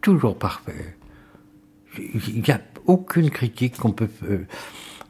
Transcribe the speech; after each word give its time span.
toujours 0.00 0.36
parfait. 0.38 0.96
Il 1.98 2.42
n'y 2.42 2.50
a 2.50 2.60
aucune 2.86 3.30
critique 3.30 3.76
qu'on 3.76 3.92
peut, 3.92 4.08
euh, 4.24 4.46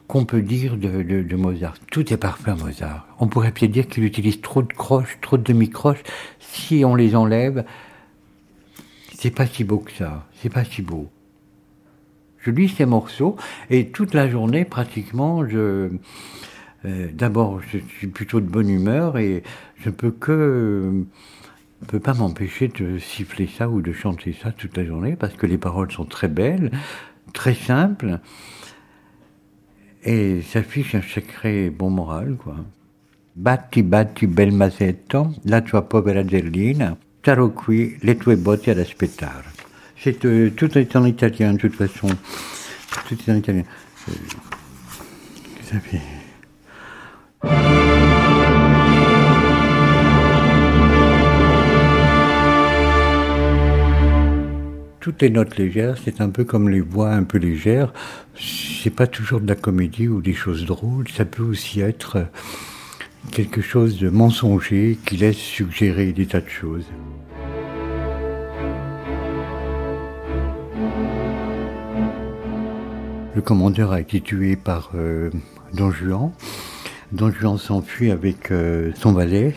qu'on 0.07 0.25
peut 0.25 0.41
dire 0.41 0.77
de, 0.77 1.35
Mozart. 1.35 1.75
Tout 1.91 2.11
est 2.11 2.17
parfait 2.17 2.51
à 2.51 2.55
Mozart. 2.55 3.07
On 3.19 3.27
pourrait 3.27 3.51
peut-être 3.51 3.71
dire 3.71 3.87
qu'il 3.87 4.03
utilise 4.03 4.41
trop 4.41 4.61
de 4.61 4.73
croches, 4.73 5.17
trop 5.21 5.37
de 5.37 5.43
demi-croches. 5.43 6.03
Si 6.39 6.83
on 6.85 6.95
les 6.95 7.15
enlève, 7.15 7.65
c'est 9.17 9.31
pas 9.31 9.45
si 9.45 9.63
beau 9.63 9.79
que 9.79 9.91
ça. 9.91 10.27
C'est 10.41 10.49
pas 10.49 10.65
si 10.65 10.81
beau. 10.81 11.09
Je 12.39 12.49
lis 12.49 12.69
ces 12.69 12.85
morceaux 12.85 13.35
et 13.69 13.89
toute 13.89 14.15
la 14.15 14.27
journée, 14.27 14.65
pratiquement, 14.65 15.47
je, 15.47 15.91
euh, 16.85 17.09
d'abord, 17.13 17.61
je 17.61 17.77
suis 17.97 18.07
plutôt 18.07 18.39
de 18.39 18.47
bonne 18.47 18.69
humeur 18.69 19.19
et 19.19 19.43
je 19.77 19.89
ne 19.89 19.93
peux 19.93 20.11
que 20.11 21.05
ne 21.81 21.85
peux 21.87 21.99
pas 21.99 22.13
m'empêcher 22.13 22.67
de 22.67 22.99
siffler 22.99 23.47
ça 23.47 23.69
ou 23.69 23.81
de 23.81 23.91
chanter 23.91 24.35
ça 24.41 24.51
toute 24.51 24.77
la 24.77 24.85
journée 24.85 25.15
parce 25.15 25.33
que 25.33 25.45
les 25.45 25.57
paroles 25.57 25.91
sont 25.91 26.05
très 26.05 26.27
belles, 26.27 26.71
très 27.33 27.55
simples 27.55 28.19
et 30.03 30.41
ça 30.41 30.63
fiche 30.63 30.95
un 30.95 31.01
sacré 31.01 31.69
bon 31.69 31.89
moral 31.89 32.35
quoi. 32.35 32.55
Batti 33.35 33.81
batti 33.81 34.27
bel 34.27 34.51
masetto, 34.51 35.29
la 35.45 35.61
tua 35.61 35.83
povera 35.83 36.27
Gerlina, 36.27 36.97
staro 37.21 37.51
qui 37.51 37.95
le 38.01 38.17
tue 38.17 38.35
botti 38.35 38.71
ad 38.71 38.79
aspettare. 38.79 39.45
C'est 39.97 40.25
euh, 40.25 40.49
tout 40.49 40.77
est 40.77 40.95
en 40.95 41.05
italien 41.05 41.53
de 41.53 41.59
toute 41.59 41.75
façon. 41.75 42.09
Tout 43.07 43.15
est 43.15 43.31
en 43.31 43.35
italien. 43.35 43.63
Euh, 44.09 44.13
ça 45.63 45.79
fait... 45.79 46.01
toutes 55.01 55.23
les 55.23 55.31
notes 55.31 55.57
légères, 55.57 55.97
c'est 56.03 56.21
un 56.21 56.29
peu 56.29 56.43
comme 56.43 56.69
les 56.69 56.79
voix 56.79 57.11
un 57.11 57.23
peu 57.23 57.39
légères. 57.39 57.91
C'est 58.39 58.91
pas 58.91 59.07
toujours 59.07 59.41
de 59.41 59.47
la 59.47 59.55
comédie 59.55 60.07
ou 60.07 60.21
des 60.21 60.33
choses 60.33 60.63
drôles, 60.65 61.07
ça 61.09 61.25
peut 61.25 61.43
aussi 61.43 61.81
être 61.81 62.27
quelque 63.31 63.61
chose 63.61 63.99
de 63.99 64.09
mensonger 64.09 64.99
qui 65.05 65.17
laisse 65.17 65.37
suggérer 65.37 66.13
des 66.13 66.27
tas 66.27 66.39
de 66.39 66.49
choses. 66.49 66.85
Le 73.33 73.41
commandeur 73.41 73.93
a 73.93 74.01
été 74.01 74.21
tué 74.21 74.55
par 74.55 74.91
euh, 74.93 75.31
Don 75.73 75.89
Juan. 75.89 76.31
Don 77.11 77.31
Juan 77.31 77.57
s'enfuit 77.57 78.11
avec 78.11 78.51
euh, 78.51 78.91
son 78.95 79.13
valet. 79.13 79.55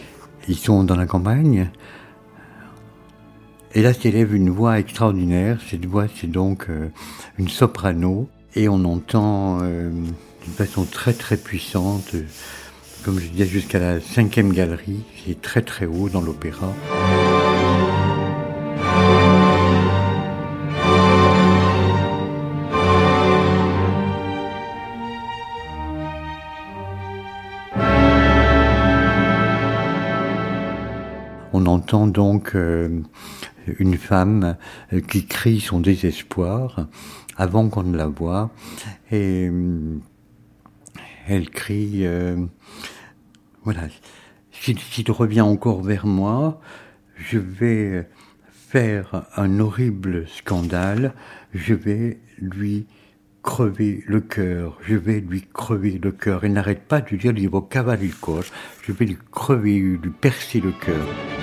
Ils 0.48 0.56
sont 0.56 0.84
dans 0.84 0.96
la 0.96 1.06
campagne. 1.06 1.70
Et 3.76 3.82
là 3.82 3.92
s'élève 3.92 4.32
une 4.32 4.50
voix 4.50 4.78
extraordinaire. 4.78 5.58
Cette 5.68 5.84
voix, 5.84 6.06
c'est 6.14 6.30
donc 6.30 6.66
euh, 6.70 6.90
une 7.38 7.48
soprano. 7.48 8.28
Et 8.54 8.68
on 8.68 8.84
entend 8.84 9.58
euh, 9.62 9.90
d'une 9.90 10.52
façon 10.52 10.84
très 10.84 11.12
très 11.12 11.36
puissante, 11.36 12.14
comme 13.04 13.18
je 13.18 13.26
disais, 13.26 13.46
jusqu'à 13.46 13.80
la 13.80 14.00
cinquième 14.00 14.52
galerie. 14.52 15.02
C'est 15.26 15.42
très 15.42 15.62
très 15.62 15.86
haut 15.86 16.08
dans 16.08 16.20
l'opéra. 16.20 16.72
On 31.56 31.66
entend 31.66 32.06
donc 32.06 32.54
euh, 32.54 33.00
une 33.78 33.96
femme 33.96 34.56
euh, 34.92 35.00
qui 35.00 35.26
crie 35.26 35.60
son 35.60 35.80
désespoir 35.80 36.88
avant 37.36 37.68
qu'on 37.68 37.82
ne 37.82 37.96
la 37.96 38.06
voie. 38.06 38.50
Et 39.10 39.50
elle 41.26 41.50
crie, 41.50 42.06
euh, 42.06 42.36
voilà, 43.62 43.82
s'il 44.50 45.10
revient 45.10 45.40
encore 45.40 45.82
vers 45.82 46.06
moi, 46.06 46.60
je 47.16 47.38
vais 47.38 48.08
faire 48.50 49.26
un 49.36 49.60
horrible 49.60 50.26
scandale, 50.28 51.14
je 51.54 51.74
vais 51.74 52.18
lui 52.38 52.86
crever 53.42 54.02
le 54.06 54.20
cœur, 54.20 54.78
je 54.86 54.96
vais 54.96 55.20
lui 55.20 55.42
crever 55.52 55.98
le 56.02 56.12
cœur. 56.12 56.44
Elle 56.44 56.54
n'arrête 56.54 56.82
pas 56.82 57.00
de 57.00 57.16
dire, 57.16 57.32
il 57.36 57.48
va 57.48 57.60
cavaler 57.60 58.08
le 58.08 58.14
corps, 58.20 58.44
je 58.82 58.92
vais 58.92 59.06
lui 59.06 59.18
crever, 59.30 59.78
lui 59.78 60.10
percer 60.10 60.60
le 60.60 60.72
cœur. 60.72 61.33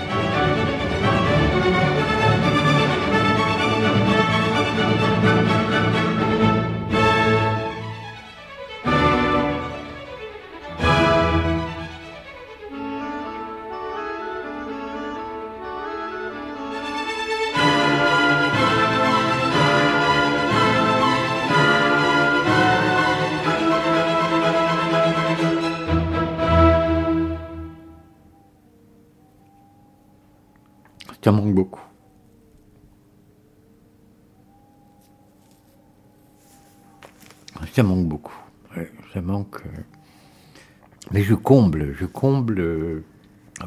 Mais 41.22 41.28
je 41.28 41.36
comble, 41.36 41.94
je 42.00 42.06
comble 42.06 43.04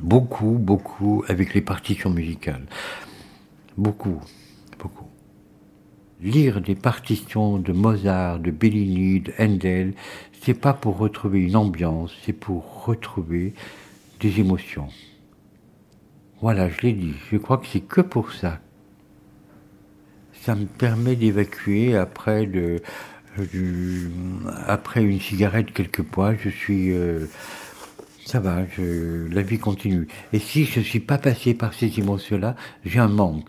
beaucoup, 0.03 0.59
beaucoup 0.59 1.25
avec 1.29 1.55
les 1.55 1.61
partitions 1.61 2.11
musicales. 2.11 2.67
Beaucoup, 3.77 4.21
beaucoup. 4.81 5.07
Lire 6.21 6.61
des 6.61 6.75
partitions 6.75 7.59
de 7.59 7.73
Mozart, 7.73 8.41
de 8.41 8.51
Bellini, 8.51 9.21
de 9.21 9.33
Handel, 9.39 9.95
c'est 10.43 10.55
pas 10.55 10.73
pour 10.73 10.99
retrouver 10.99 11.43
une 11.43 11.55
ambiance, 11.55 12.13
c'est 12.25 12.33
pour 12.33 12.87
retrouver 12.87 13.55
des 14.19 14.41
émotions. 14.41 14.89
Voilà, 16.41 16.69
je 16.69 16.81
l'ai 16.81 16.93
dit. 16.93 17.15
Je 17.31 17.37
crois 17.37 17.59
que 17.59 17.69
c'est 17.69 17.87
que 17.87 18.01
pour 18.01 18.33
ça. 18.33 18.59
Ça 20.33 20.57
me 20.57 20.67
permet 20.67 21.15
d'évacuer 21.15 21.97
après 21.97 22.47
de, 22.47 22.83
après 24.67 25.03
une 25.03 25.21
cigarette 25.21 25.73
quelquefois. 25.73 26.35
Je 26.35 26.49
suis, 26.49 26.93
euh, 26.93 27.27
ça 28.25 28.41
va, 28.41 28.63
la 28.79 29.43
vie 29.43 29.59
continue. 29.59 30.09
Et 30.33 30.39
si 30.39 30.65
je 30.65 30.81
ne 30.81 30.85
suis 30.85 31.01
pas 31.01 31.19
passé 31.19 31.55
par 31.55 31.75
ces 31.75 31.99
émotions-là, 31.99 32.57
j'ai 32.85 32.99
un 32.99 33.09
manque. 33.09 33.49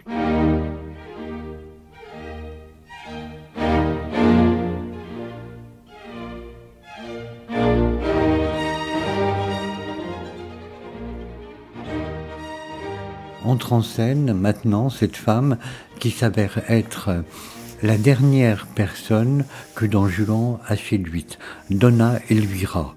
entre 13.45 13.74
en 13.74 13.81
scène 13.81 14.34
maintenant 14.34 14.90
cette 14.90 15.16
femme 15.16 15.57
qui 16.00 16.12
s'avère 16.12 16.62
être 16.68 17.24
la 17.84 17.97
dernière 17.97 18.68
personne 18.68 19.46
que 19.75 19.86
Don 19.86 20.08
Juan 20.08 20.59
a 20.68 20.75
séduite, 20.75 21.38
Donna 21.69 22.19
Elvira. 22.30 22.96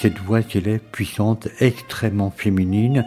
cette 0.00 0.18
voix 0.18 0.42
qu'elle 0.42 0.66
est 0.66 0.78
puissante, 0.78 1.48
extrêmement 1.60 2.30
féminine. 2.30 3.04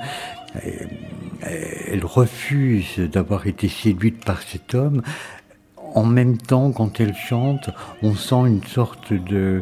Elle 1.94 2.06
refuse 2.06 2.98
d'avoir 2.98 3.45
été 3.45 3.68
séduite 3.68 4.25
par 4.25 4.42
cet 4.42 4.74
homme. 4.74 5.04
En 5.94 6.06
même 6.06 6.38
temps, 6.38 6.72
quand 6.72 7.00
elle 7.00 7.13
chante, 7.13 7.69
on 8.01 8.16
sent 8.16 8.48
une 8.48 8.63
sorte 8.63 9.13
de, 9.13 9.62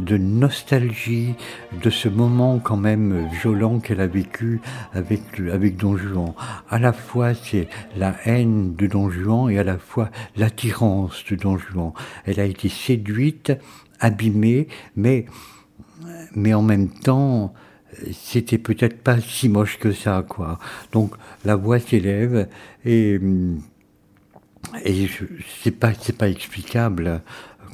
nostalgie 0.00 1.36
de 1.80 1.88
ce 1.88 2.08
moment 2.08 2.58
quand 2.58 2.76
même 2.76 3.28
violent 3.40 3.78
qu'elle 3.78 4.00
a 4.00 4.08
vécu 4.08 4.60
avec, 4.94 5.22
avec 5.38 5.76
Don 5.76 5.96
Juan. 5.96 6.34
À 6.68 6.80
la 6.80 6.92
fois 6.92 7.34
c'est 7.34 7.68
la 7.96 8.16
haine 8.24 8.74
de 8.74 8.88
Don 8.88 9.08
Juan 9.08 9.48
et 9.48 9.60
à 9.60 9.62
la 9.62 9.78
fois 9.78 10.10
l'attirance 10.34 11.24
de 11.30 11.36
Don 11.36 11.56
Juan. 11.56 11.92
Elle 12.24 12.40
a 12.40 12.46
été 12.46 12.68
séduite, 12.68 13.52
abîmée, 14.00 14.66
mais 14.96 15.26
mais 16.34 16.52
en 16.52 16.62
même 16.62 16.88
temps, 16.88 17.54
c'était 18.12 18.58
peut-être 18.58 19.02
pas 19.02 19.20
si 19.20 19.48
moche 19.48 19.78
que 19.78 19.92
ça, 19.92 20.24
quoi. 20.28 20.58
Donc 20.92 21.14
la 21.44 21.56
voix 21.56 21.78
s'élève 21.78 22.48
et 22.84 23.18
et 24.84 25.08
c'est 25.62 25.70
pas 25.70 25.92
c'est 25.94 26.16
pas 26.16 26.28
explicable 26.28 27.22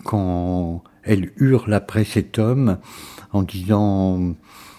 quand 0.05 0.83
elle 1.03 1.33
hurle 1.37 1.75
après 1.75 2.05
cet 2.05 2.39
homme 2.39 2.79
en 3.33 3.43
disant 3.43 4.35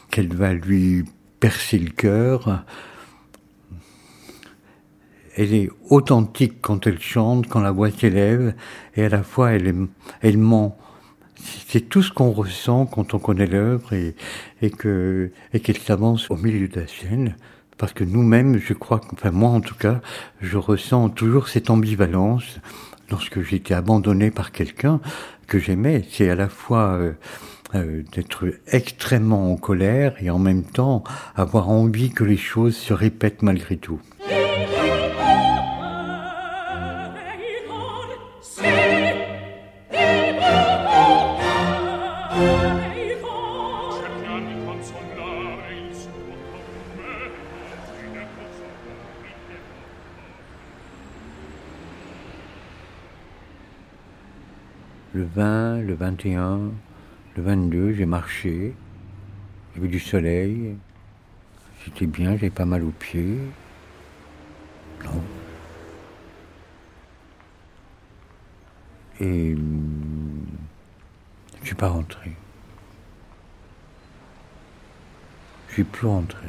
qu'elle 0.09 0.33
va 0.33 0.53
lui 0.53 1.05
percer 1.39 1.77
le 1.77 1.89
cœur. 1.89 2.63
Elle 5.35 5.53
est 5.53 5.69
authentique 5.89 6.61
quand 6.61 6.87
elle 6.87 6.99
chante, 6.99 7.47
quand 7.47 7.59
la 7.59 7.71
voix 7.71 7.91
s'élève, 7.91 8.55
et 8.95 9.03
à 9.05 9.09
la 9.09 9.21
fois 9.21 9.51
elle, 9.51 9.87
elle 10.21 10.37
ment 10.37 10.77
c'est 11.67 11.89
tout 11.89 12.01
ce 12.01 12.11
qu'on 12.11 12.31
ressent 12.31 12.85
quand 12.85 13.13
on 13.13 13.19
connaît 13.19 13.47
l'œuvre 13.47 13.93
et, 13.93 14.15
et 14.61 14.69
que 14.69 15.31
et 15.53 15.59
qu'elle 15.59 15.77
s'avance 15.77 16.29
au 16.29 16.35
milieu 16.35 16.67
de 16.67 16.79
la 16.79 16.87
scène. 16.87 17.35
Parce 17.77 17.93
que 17.93 18.03
nous-mêmes, 18.03 18.57
je 18.57 18.73
crois, 18.73 19.01
enfin 19.13 19.31
moi 19.31 19.49
en 19.51 19.61
tout 19.61 19.75
cas, 19.75 20.01
je 20.41 20.57
ressens 20.57 21.09
toujours 21.09 21.47
cette 21.47 21.69
ambivalence 21.69 22.59
lorsque 23.09 23.37
été 23.51 23.73
abandonné 23.73 24.31
par 24.31 24.51
quelqu'un 24.51 24.99
que 25.47 25.59
j'aimais. 25.59 26.03
C'est 26.09 26.29
à 26.29 26.35
la 26.35 26.49
fois 26.49 26.93
euh, 26.93 27.13
euh, 27.75 28.03
d'être 28.13 28.47
extrêmement 28.71 29.51
en 29.51 29.57
colère 29.57 30.15
et 30.21 30.29
en 30.29 30.39
même 30.39 30.63
temps 30.63 31.03
avoir 31.35 31.69
envie 31.69 32.11
que 32.11 32.23
les 32.23 32.37
choses 32.37 32.75
se 32.75 32.93
répètent 32.93 33.41
malgré 33.41 33.77
tout. 33.77 34.01
20, 55.37 55.81
le 55.83 55.93
21, 55.93 56.71
le 57.35 57.43
22, 57.43 57.93
j'ai 57.93 58.07
marché. 58.07 58.73
Il 59.71 59.75
y 59.75 59.77
avait 59.77 59.87
du 59.87 59.99
soleil. 59.99 60.75
C'était 61.85 62.07
bien, 62.07 62.31
j'avais 62.31 62.49
pas 62.49 62.65
mal 62.65 62.83
aux 62.83 62.89
pieds. 62.89 63.37
Non. 65.05 65.21
Et 69.19 69.55
je 71.61 71.65
suis 71.67 71.75
pas 71.75 71.89
rentré. 71.89 72.31
Je 75.67 75.73
suis 75.73 75.83
plus 75.83 76.07
rentré. 76.07 76.47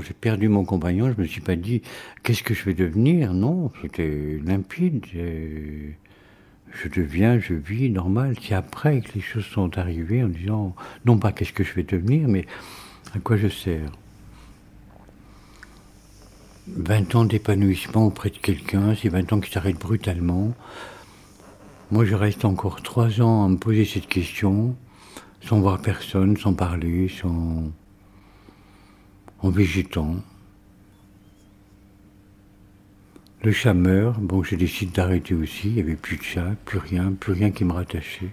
J'ai 0.00 0.14
perdu 0.14 0.48
mon 0.48 0.64
compagnon, 0.64 1.12
je 1.14 1.20
me 1.20 1.26
suis 1.26 1.40
pas 1.40 1.56
dit 1.56 1.82
qu'est-ce 2.22 2.42
que 2.42 2.54
je 2.54 2.64
vais 2.64 2.74
devenir? 2.74 3.32
Non, 3.32 3.70
c'était 3.82 4.38
limpide. 4.44 5.04
Je 5.14 6.88
deviens, 6.88 7.38
je 7.38 7.54
vis 7.54 7.90
normal. 7.90 8.36
C'est 8.42 8.54
après 8.54 9.00
que 9.00 9.12
les 9.14 9.20
choses 9.20 9.46
sont 9.46 9.78
arrivées 9.78 10.22
en 10.22 10.28
disant 10.28 10.74
non 11.04 11.18
pas 11.18 11.32
qu'est-ce 11.32 11.52
que 11.52 11.64
je 11.64 11.74
vais 11.74 11.82
devenir, 11.82 12.28
mais 12.28 12.44
à 13.14 13.18
quoi 13.18 13.36
je 13.36 13.48
sers. 13.48 13.90
20 16.68 17.14
ans 17.14 17.24
d'épanouissement 17.24 18.06
auprès 18.06 18.28
de 18.28 18.36
quelqu'un, 18.36 18.94
c'est 18.94 19.08
20 19.08 19.32
ans 19.32 19.40
qui 19.40 19.50
s'arrêtent 19.50 19.80
brutalement. 19.80 20.52
Moi, 21.90 22.04
je 22.04 22.14
reste 22.14 22.44
encore 22.44 22.82
3 22.82 23.22
ans 23.22 23.46
à 23.46 23.48
me 23.48 23.56
poser 23.56 23.86
cette 23.86 24.06
question, 24.06 24.76
sans 25.40 25.60
voir 25.60 25.80
personne, 25.80 26.36
sans 26.36 26.52
parler, 26.52 27.08
sans 27.08 27.72
en 29.40 29.50
végétant. 29.50 30.16
Le 33.44 33.52
chat 33.52 33.74
meurt, 33.74 34.20
bon, 34.20 34.42
je 34.42 34.56
décide 34.56 34.92
d'arrêter 34.92 35.34
aussi, 35.34 35.68
il 35.68 35.74
n'y 35.74 35.80
avait 35.80 35.94
plus 35.94 36.16
de 36.16 36.22
chat, 36.22 36.56
plus 36.64 36.78
rien, 36.78 37.12
plus 37.12 37.32
rien 37.32 37.50
qui 37.52 37.64
me 37.64 37.72
rattachait. 37.72 38.30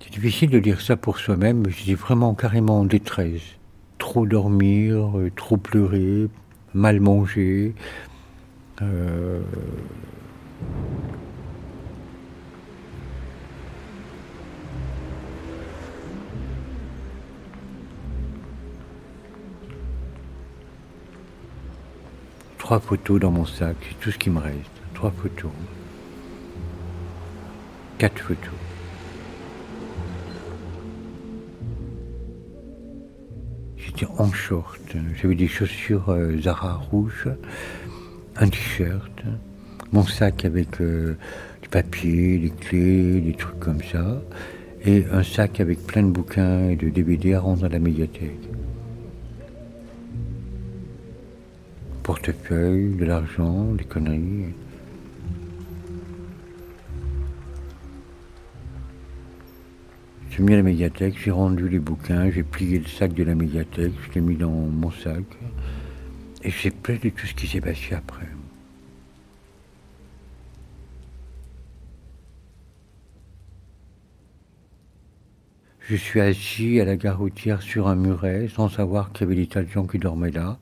C'est 0.00 0.12
difficile 0.12 0.50
de 0.50 0.58
dire 0.58 0.80
ça 0.80 0.96
pour 0.96 1.18
soi-même, 1.18 1.62
mais 1.64 1.70
j'étais 1.70 1.94
vraiment 1.94 2.34
carrément 2.34 2.80
en 2.80 2.84
détresse. 2.84 3.42
Trop 3.98 4.26
dormir, 4.26 5.18
euh, 5.18 5.30
trop 5.34 5.56
pleurer, 5.56 6.28
mal 6.74 7.00
manger. 7.00 7.74
Euh, 8.82 9.40
Trois 22.64 22.80
photos 22.80 23.20
dans 23.20 23.30
mon 23.30 23.44
sac, 23.44 23.76
c'est 23.86 24.00
tout 24.00 24.10
ce 24.10 24.16
qui 24.16 24.30
me 24.30 24.38
reste. 24.38 24.56
Trois 24.94 25.10
photos. 25.10 25.50
Quatre 27.98 28.18
photos. 28.18 28.54
J'étais 33.76 34.06
en 34.16 34.32
short. 34.32 34.80
J'avais 35.20 35.34
des 35.34 35.46
chaussures 35.46 36.08
euh, 36.08 36.40
Zara 36.40 36.76
rouges, 36.76 37.28
un 38.36 38.48
t-shirt, 38.48 39.12
mon 39.92 40.04
sac 40.04 40.46
avec 40.46 40.80
euh, 40.80 41.18
du 41.60 41.68
papier, 41.68 42.38
des 42.38 42.48
clés, 42.48 43.20
des 43.20 43.34
trucs 43.34 43.60
comme 43.60 43.82
ça, 43.82 44.22
et 44.86 45.04
un 45.12 45.22
sac 45.22 45.60
avec 45.60 45.86
plein 45.86 46.02
de 46.02 46.10
bouquins 46.10 46.70
et 46.70 46.76
de 46.76 46.88
DVD 46.88 47.34
à 47.34 47.40
rendre 47.40 47.66
à 47.66 47.68
la 47.68 47.78
médiathèque. 47.78 48.48
Portefeuille, 52.04 52.94
de 52.96 53.06
l'argent, 53.06 53.72
des 53.72 53.84
conneries. 53.84 54.52
J'ai 60.30 60.42
mis 60.42 60.52
à 60.52 60.56
la 60.56 60.62
médiathèque, 60.62 61.14
j'ai 61.18 61.30
rendu 61.30 61.68
les 61.68 61.78
bouquins, 61.78 62.30
j'ai 62.30 62.42
plié 62.42 62.78
le 62.78 62.86
sac 62.86 63.14
de 63.14 63.24
la 63.24 63.34
médiathèque, 63.34 63.92
je 64.06 64.14
l'ai 64.14 64.20
mis 64.20 64.36
dans 64.36 64.50
mon 64.50 64.90
sac. 64.90 65.24
Et 66.42 66.50
j'ai 66.50 66.70
peur 66.70 66.98
de 67.02 67.08
tout 67.08 67.26
ce 67.26 67.34
qui 67.34 67.46
s'est 67.46 67.62
passé 67.62 67.94
après. 67.94 68.28
Je 75.80 75.96
suis 75.96 76.20
assis 76.20 76.80
à 76.80 76.84
la 76.84 76.96
gare 76.96 77.18
routière 77.18 77.62
sur 77.62 77.88
un 77.88 77.94
muret 77.94 78.48
sans 78.54 78.68
savoir 78.68 79.12
qu'il 79.12 79.22
y 79.22 79.24
avait 79.24 79.36
des 79.36 79.46
tas 79.46 79.62
de 79.62 79.68
gens 79.68 79.86
qui 79.86 79.98
dormaient 79.98 80.30
là. 80.30 80.58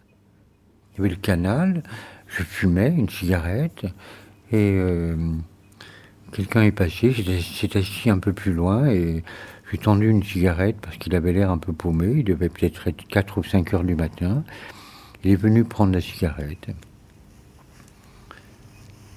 Il 0.93 0.99
y 0.99 1.01
avait 1.01 1.11
le 1.11 1.21
canal, 1.21 1.83
je 2.29 2.43
fumais 2.43 2.89
une 2.89 3.09
cigarette 3.09 3.85
et 4.51 4.73
euh, 4.77 5.17
quelqu'un 6.33 6.63
est 6.63 6.73
passé, 6.73 7.15
s'est 7.15 7.77
assis 7.77 8.11
un 8.11 8.19
peu 8.19 8.33
plus 8.33 8.53
loin 8.53 8.89
et 8.89 9.23
j'ai 9.71 9.79
tendu 9.79 10.09
une 10.11 10.23
cigarette 10.23 10.77
parce 10.83 10.99
qu'il 10.99 11.15
avait 11.15 11.33
l'air 11.33 11.51
un 11.51 11.59
peu 11.59 11.73
paumé, 11.73 12.13
il 12.17 12.25
devait 12.25 12.51
peut-être 12.51 12.89
être 12.89 13.07
4 13.07 13.39
ou 13.39 13.43
5 13.43 13.73
heures 13.73 13.85
du 13.85 13.95
matin. 13.95 14.45
Il 15.25 15.31
est 15.31 15.37
venu 15.37 15.65
prendre 15.65 15.93
la 15.93 16.01
cigarette. 16.01 16.69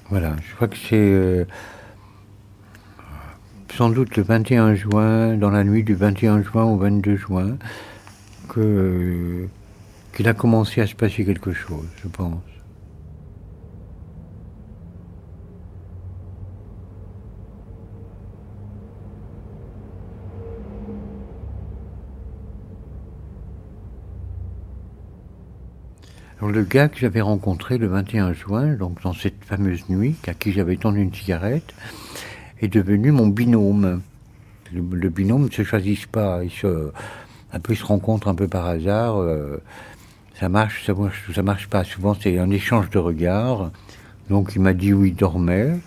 Voilà, 0.09 0.35
je 0.47 0.55
crois 0.55 0.67
que 0.67 0.77
c'est 0.77 0.95
euh, 0.95 1.45
sans 3.73 3.89
doute 3.89 4.15
le 4.15 4.23
21 4.23 4.75
juin, 4.75 5.35
dans 5.35 5.49
la 5.49 5.65
nuit 5.65 5.83
du 5.83 5.95
21 5.95 6.41
juin 6.43 6.63
au 6.63 6.77
22 6.77 7.17
juin, 7.17 7.57
que 8.47 9.47
qu'il 10.15 10.27
a 10.29 10.33
commencé 10.33 10.81
à 10.81 10.87
se 10.87 10.95
passer 10.95 11.25
quelque 11.25 11.51
chose, 11.51 11.85
je 12.01 12.07
pense. 12.07 12.41
Alors 26.37 26.51
le 26.51 26.63
gars 26.63 26.87
que 26.89 26.97
j'avais 26.97 27.21
rencontré 27.21 27.77
le 27.77 27.87
21 27.87 28.33
juin, 28.33 28.73
donc 28.75 29.01
dans 29.03 29.13
cette 29.13 29.43
fameuse 29.43 29.89
nuit, 29.89 30.15
à 30.27 30.33
qui 30.33 30.53
j'avais 30.53 30.77
tendu 30.77 31.01
une 31.01 31.13
cigarette, 31.13 31.73
est 32.61 32.67
devenu 32.67 33.11
mon 33.11 33.27
binôme. 33.27 34.01
Le, 34.73 35.09
binôme 35.09 35.45
ne 35.45 35.51
se 35.51 35.63
choisit 35.63 36.07
pas, 36.07 36.43
il 36.43 36.51
se, 36.51 36.91
un 37.53 37.59
rencontre 37.83 38.27
un 38.27 38.35
peu 38.35 38.47
par 38.47 38.65
hasard. 38.65 39.17
Euh, 39.17 39.61
ça 40.39 40.49
marche, 40.49 40.85
ça 40.85 40.93
marche, 40.93 41.31
ça 41.33 41.43
marche 41.43 41.67
pas. 41.67 41.83
Souvent, 41.85 42.13
c'est 42.13 42.37
un 42.37 42.51
échange 42.51 42.89
de 42.89 42.97
regards. 42.97 43.71
Donc, 44.29 44.51
il 44.55 44.61
m'a 44.61 44.73
dit 44.73 44.93
où 44.93 45.05
il 45.05 45.15
dormait. 45.15 45.77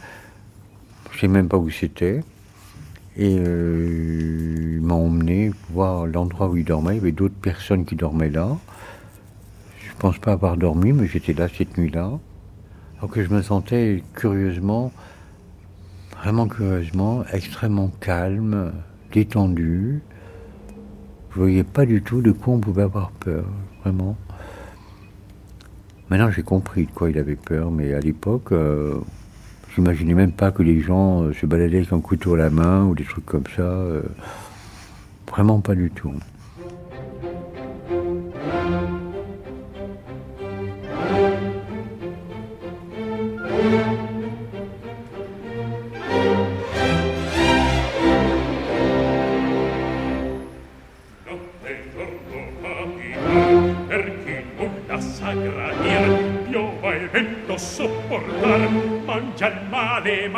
Je 1.13 1.21
sais 1.21 1.29
même 1.29 1.49
pas 1.49 1.59
où 1.59 1.69
c'était. 1.69 2.21
Et 3.17 3.37
euh, 3.39 4.77
il 4.77 4.81
m'a 4.81 4.95
emmené 4.95 5.51
voir 5.71 6.07
l'endroit 6.07 6.49
où 6.49 6.57
il 6.57 6.65
dormait. 6.65 6.95
Il 6.95 6.97
y 6.97 7.01
avait 7.01 7.13
d'autres 7.13 7.35
personnes 7.35 7.85
qui 7.85 7.95
dormaient 7.95 8.31
là. 8.31 8.57
Je 9.81 9.93
pense 9.99 10.19
pas 10.19 10.33
avoir 10.33 10.57
dormi, 10.57 10.93
mais 10.93 11.09
j'étais 11.09 11.35
là 11.35 11.49
cette 11.49 11.77
nuit-là. 11.77 12.13
Alors 12.99 13.11
que 13.11 13.23
je 13.23 13.29
me 13.29 13.43
sentais 13.43 14.03
curieusement, 14.15 14.93
vraiment 16.21 16.49
curieusement, 16.49 17.23
extrêmement 17.33 17.91
calme, 18.01 18.73
détendu. 19.13 20.01
Je 21.31 21.39
ne 21.39 21.43
voyais 21.43 21.65
pas 21.65 21.85
du 21.85 22.03
tout 22.03 22.23
de 22.23 22.33
quoi 22.33 22.55
on 22.55 22.61
pouvait 22.61 22.83
avoir 22.83 23.11
peur, 23.11 23.45
vraiment. 23.83 24.17
Maintenant, 26.11 26.31
j'ai 26.31 26.43
compris 26.43 26.87
de 26.87 26.91
quoi 26.91 27.11
il 27.11 27.19
avait 27.19 27.37
peur, 27.37 27.71
mais 27.71 27.93
à 27.93 28.01
l'époque, 28.01 28.53
euh, 28.53 28.95
j'imaginais 29.75 30.15
même 30.15 30.33
pas 30.33 30.51
que 30.51 30.63
les 30.63 30.81
gens 30.81 31.25
euh, 31.25 31.35
se 31.35 31.45
baladaient 31.45 31.79
avec 31.79 31.93
un 31.93 32.01
couteau 32.01 32.35
à 32.35 32.39
la 32.39 32.51
main 32.51 32.85
ou 32.85 32.95
des 32.95 33.05
trucs 33.05 33.27
comme 33.27 33.45
ça. 33.55 33.63
Euh, 33.63 34.03
vraiment 35.29 35.61
pas 35.61 35.75
du 35.75 35.91
tout. 35.91 36.15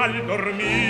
mal 0.00 0.26
dormir. 0.26 0.89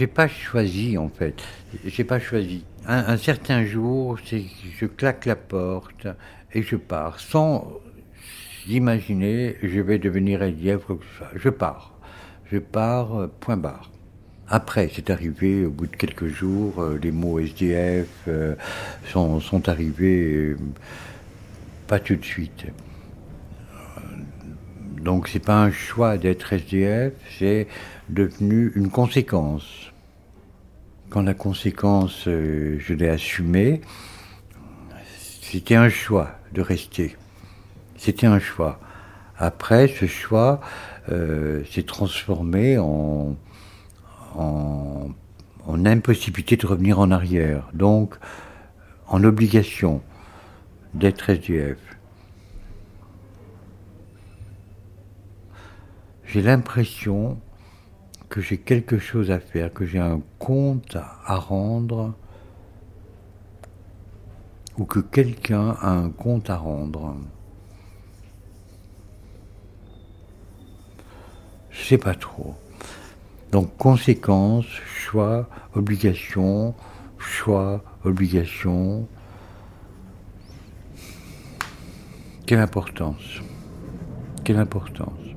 J'ai 0.00 0.06
pas 0.06 0.28
choisi 0.28 0.96
en 0.96 1.10
fait. 1.10 1.42
J'ai 1.84 2.04
pas 2.04 2.18
choisi. 2.18 2.64
Un, 2.86 3.18
certain 3.18 3.66
jour, 3.66 4.16
je 4.16 4.86
claque 4.86 5.26
la 5.26 5.36
porte 5.36 6.06
et 6.54 6.62
je 6.62 6.76
pars 6.76 7.20
sans 7.20 7.70
imaginer 8.66 9.56
je 9.62 9.78
vais 9.78 9.98
devenir 9.98 10.42
SDF 10.42 10.88
ou 10.88 11.00
Je 11.34 11.50
pars. 11.50 11.92
Je 12.50 12.56
pars, 12.56 13.14
euh, 13.14 13.30
point 13.40 13.58
barre. 13.58 13.90
Après, 14.48 14.90
c'est 14.90 15.10
arrivé, 15.10 15.66
au 15.66 15.70
bout 15.70 15.86
de 15.86 15.96
quelques 15.96 16.28
jours, 16.28 16.80
euh, 16.80 16.98
les 17.02 17.12
mots 17.12 17.38
SDF 17.38 18.08
euh, 18.26 18.54
sont, 19.12 19.68
arrivés, 19.68 20.56
pas 21.88 22.00
tout 22.00 22.16
de 22.16 22.24
suite. 22.24 22.64
Donc 25.02 25.28
c'est 25.28 25.44
pas 25.44 25.62
un 25.62 25.70
choix 25.70 26.16
d'être 26.16 26.54
SDF, 26.54 27.12
c'est 27.38 27.68
devenu 28.08 28.72
une 28.74 28.88
conséquence. 28.88 29.89
Quand 31.10 31.22
la 31.22 31.34
conséquence, 31.34 32.28
euh, 32.28 32.76
je 32.78 32.94
l'ai 32.94 33.08
assumée, 33.08 33.80
c'était 35.42 35.74
un 35.74 35.88
choix 35.88 36.36
de 36.52 36.62
rester. 36.62 37.16
C'était 37.96 38.28
un 38.28 38.38
choix. 38.38 38.78
Après, 39.36 39.88
ce 39.88 40.06
choix 40.06 40.60
euh, 41.10 41.64
s'est 41.64 41.82
transformé 41.82 42.78
en, 42.78 43.36
en, 44.36 45.08
en, 45.66 45.84
impossibilité 45.84 46.56
de 46.56 46.64
revenir 46.64 47.00
en 47.00 47.10
arrière. 47.10 47.68
Donc, 47.74 48.14
en 49.08 49.24
obligation 49.24 50.02
d'être 50.94 51.28
SDF. 51.28 51.78
J'ai 56.24 56.42
l'impression 56.42 57.40
que 58.30 58.40
j'ai 58.40 58.58
quelque 58.58 58.98
chose 58.98 59.30
à 59.32 59.40
faire, 59.40 59.72
que 59.72 59.84
j'ai 59.84 59.98
un 59.98 60.22
compte 60.38 60.96
à 60.96 61.34
rendre, 61.36 62.14
ou 64.78 64.84
que 64.84 65.00
quelqu'un 65.00 65.76
a 65.80 65.90
un 65.90 66.10
compte 66.10 66.48
à 66.48 66.56
rendre. 66.56 67.16
Je 71.70 71.82
sais 71.82 71.98
pas 71.98 72.14
trop. 72.14 72.54
Donc 73.50 73.76
conséquence, 73.76 74.66
choix, 74.86 75.48
obligation, 75.74 76.74
choix, 77.18 77.82
obligation. 78.04 79.08
Quelle 82.46 82.60
importance? 82.60 83.40
Quelle 84.44 84.58
importance? 84.58 85.29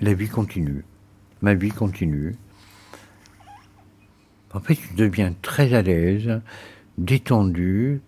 La 0.00 0.14
vie 0.14 0.28
continue. 0.28 0.84
Ma 1.42 1.54
vie 1.54 1.70
continue. 1.70 2.34
En 4.52 4.60
fait, 4.60 4.74
je 4.74 4.96
deviens 4.96 5.32
très 5.42 5.74
à 5.74 5.82
l'aise, 5.82 6.40
détendu. 6.98 8.00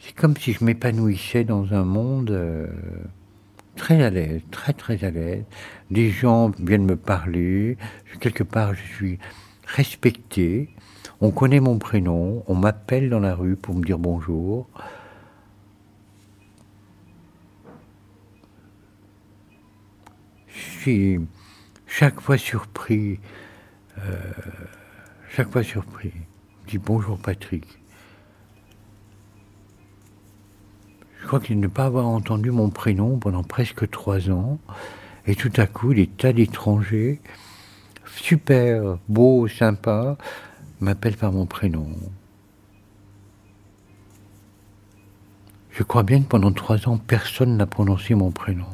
C'est 0.00 0.14
comme 0.14 0.36
si 0.36 0.52
je 0.52 0.64
m'épanouissais 0.64 1.44
dans 1.44 1.72
un 1.72 1.84
monde 1.84 2.30
euh, 2.30 2.66
très 3.76 4.02
à 4.02 4.10
l'aise, 4.10 4.42
très 4.50 4.72
très 4.72 5.04
à 5.04 5.10
l'aise. 5.10 5.44
Des 5.90 6.10
gens 6.10 6.50
viennent 6.58 6.84
me 6.84 6.96
parler. 6.96 7.76
Quelque 8.20 8.44
part, 8.44 8.74
je 8.74 8.82
suis 8.82 9.18
respecté. 9.66 10.70
On 11.20 11.30
connaît 11.30 11.60
mon 11.60 11.78
prénom. 11.78 12.42
On 12.48 12.54
m'appelle 12.54 13.08
dans 13.08 13.20
la 13.20 13.34
rue 13.34 13.56
pour 13.56 13.74
me 13.74 13.84
dire 13.84 13.98
bonjour. 13.98 14.68
Chaque 21.86 22.20
fois 22.20 22.36
surpris, 22.36 23.18
euh, 23.98 24.20
chaque 25.30 25.50
fois 25.50 25.62
surpris. 25.62 26.12
Je 26.66 26.78
bonjour 26.78 27.18
Patrick. 27.18 27.66
Je 31.20 31.26
crois 31.26 31.40
qu'il 31.40 31.58
ne 31.58 31.68
pas 31.68 31.86
avoir 31.86 32.06
entendu 32.06 32.50
mon 32.50 32.68
prénom 32.68 33.18
pendant 33.18 33.42
presque 33.42 33.88
trois 33.90 34.30
ans. 34.30 34.58
Et 35.26 35.34
tout 35.34 35.52
à 35.56 35.66
coup, 35.66 35.94
des 35.94 36.06
tas 36.06 36.34
d'étrangers, 36.34 37.20
super 38.06 38.98
beaux, 39.08 39.48
sympas, 39.48 40.18
m'appellent 40.80 41.16
par 41.16 41.32
mon 41.32 41.46
prénom. 41.46 41.88
Je 45.70 45.82
crois 45.82 46.02
bien 46.02 46.20
que 46.20 46.28
pendant 46.28 46.52
trois 46.52 46.88
ans, 46.88 46.98
personne 46.98 47.56
n'a 47.56 47.66
prononcé 47.66 48.14
mon 48.14 48.30
prénom 48.30 48.66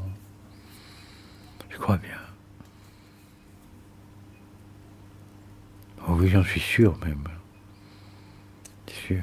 crois 1.80 1.96
bien. 1.96 2.20
Oh 6.06 6.12
oui, 6.12 6.28
j'en 6.28 6.44
suis 6.44 6.60
sûr 6.60 6.96
même. 7.04 7.24
Sûr. 8.86 9.22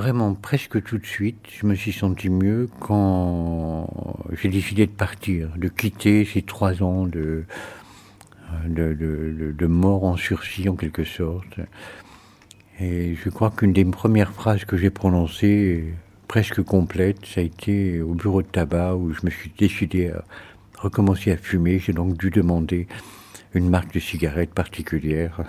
Vraiment, 0.00 0.32
presque 0.32 0.82
tout 0.82 0.96
de 0.96 1.04
suite, 1.04 1.46
je 1.60 1.66
me 1.66 1.74
suis 1.74 1.92
senti 1.92 2.30
mieux 2.30 2.70
quand 2.80 3.86
j'ai 4.32 4.48
décidé 4.48 4.86
de 4.86 4.92
partir, 4.92 5.50
de 5.58 5.68
quitter 5.68 6.24
ces 6.24 6.40
trois 6.40 6.82
ans 6.82 7.04
de, 7.04 7.44
de, 8.66 9.66
mort 9.66 10.04
en 10.04 10.16
sursis 10.16 10.70
en 10.70 10.74
quelque 10.74 11.04
sorte. 11.04 11.60
Et 12.80 13.14
je 13.14 13.28
crois 13.28 13.50
qu'une 13.50 13.74
des 13.74 13.84
premières 13.84 14.32
phrases 14.32 14.64
que 14.64 14.78
j'ai 14.78 14.88
prononcées, 14.88 15.92
presque 16.28 16.62
complète, 16.62 17.26
ça 17.26 17.42
a 17.42 17.44
été 17.44 18.00
au 18.00 18.14
bureau 18.14 18.40
de 18.40 18.48
tabac 18.48 18.94
où 18.96 19.12
je 19.12 19.20
me 19.22 19.30
suis 19.30 19.52
décidé 19.58 20.08
à 20.08 20.24
recommencé 20.78 21.30
à 21.30 21.36
fumer. 21.36 21.78
J'ai 21.78 21.92
donc 21.92 22.16
dû 22.16 22.30
demander 22.30 22.88
une 23.52 23.68
marque 23.68 23.92
de 23.92 24.00
cigarette 24.00 24.54
particulière. 24.54 25.42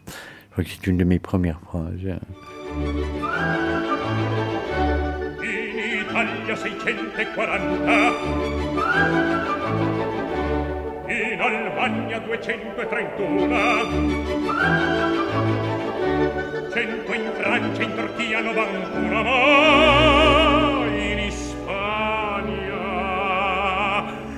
C'est 0.56 0.86
une 0.86 0.98
de 0.98 1.04
mes 1.04 1.18
premières 1.18 1.60
phrases. 1.62 2.16
240 6.88 7.84
in 11.08 11.38
Albania 11.38 12.18
231 12.20 13.48
100 16.72 17.12
in 17.12 17.32
Francia 17.36 17.82
in 17.82 17.94
Turchia 17.94 18.40
91 18.40 19.22
ma 19.22 20.86
in 20.96 21.18
Ispania. 21.28 22.76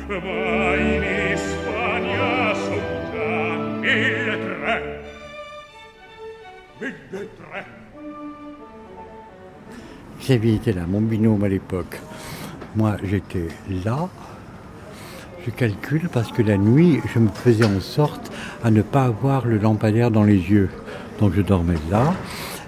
Ma 0.09 0.75
in 0.75 1.03
Ispania 1.33 2.55
son 2.55 2.83
già 3.13 3.55
1003 3.79 5.03
1003 6.79 7.65
Che 10.19 10.37
vite 10.37 10.73
là, 10.73 10.85
mon 10.87 11.01
binôme 11.07 11.45
à 11.45 11.49
l'époque. 11.49 12.10
Moi, 12.77 12.97
j'étais 13.03 13.49
là. 13.85 14.09
Je 15.45 15.51
calcule 15.51 16.09
parce 16.13 16.31
que 16.31 16.43
la 16.43 16.57
nuit, 16.57 17.01
je 17.13 17.19
me 17.19 17.29
faisais 17.29 17.65
en 17.65 17.81
sorte 17.81 18.31
à 18.63 18.71
ne 18.71 18.83
pas 18.83 19.05
avoir 19.05 19.47
le 19.47 19.59
lampadaire 19.59 20.11
dans 20.11 20.23
les 20.23 20.37
yeux. 20.37 20.69
Donc 21.19 21.33
je 21.35 21.43
dormais 21.43 21.79
là. 21.91 22.15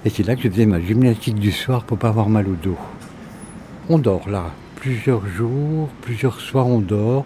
Et 0.05 0.11
c'est 0.11 0.25
là 0.25 0.35
que 0.35 0.43
je 0.43 0.49
faisais 0.49 0.67
ma 0.67 0.81
gymnastique 0.81 1.37
du 1.37 1.53
soir 1.53 1.85
pour 1.85 1.99
pas 1.99 2.09
avoir 2.09 2.29
mal 2.29 2.49
au 2.49 2.55
dos. 2.55 2.79
On 3.89 3.99
dort 3.99 4.29
là. 4.29 4.47
Plusieurs 4.77 5.25
jours, 5.29 5.89
plusieurs 6.01 6.41
soirs, 6.41 6.67
on 6.67 6.81
dort. 6.81 7.25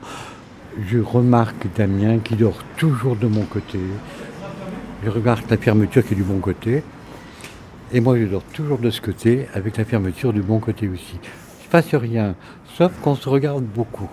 Je 0.87 0.99
remarque 0.99 1.67
Damien 1.75 2.19
qui 2.19 2.35
dort 2.35 2.59
toujours 2.77 3.17
de 3.17 3.27
mon 3.27 3.45
côté. 3.45 3.81
Je 5.03 5.09
regarde 5.09 5.41
la 5.49 5.57
fermeture 5.57 6.05
qui 6.05 6.13
est 6.13 6.17
du 6.17 6.25
bon 6.25 6.41
côté. 6.41 6.83
Et 7.93 8.01
moi, 8.01 8.19
je 8.19 8.25
dors 8.25 8.43
toujours 8.53 8.79
de 8.79 8.91
ce 8.91 9.01
côté, 9.01 9.47
avec 9.55 9.79
la 9.79 9.87
fermeture 9.87 10.35
du 10.35 10.43
bon 10.43 10.59
côté 10.59 10.89
aussi. 10.89 11.19
Passe 11.71 11.95
rien, 11.95 12.35
sauf 12.77 12.93
qu'on 13.03 13.17
se 13.17 13.29
regarde 13.29 13.65
beaucoup. 13.65 14.09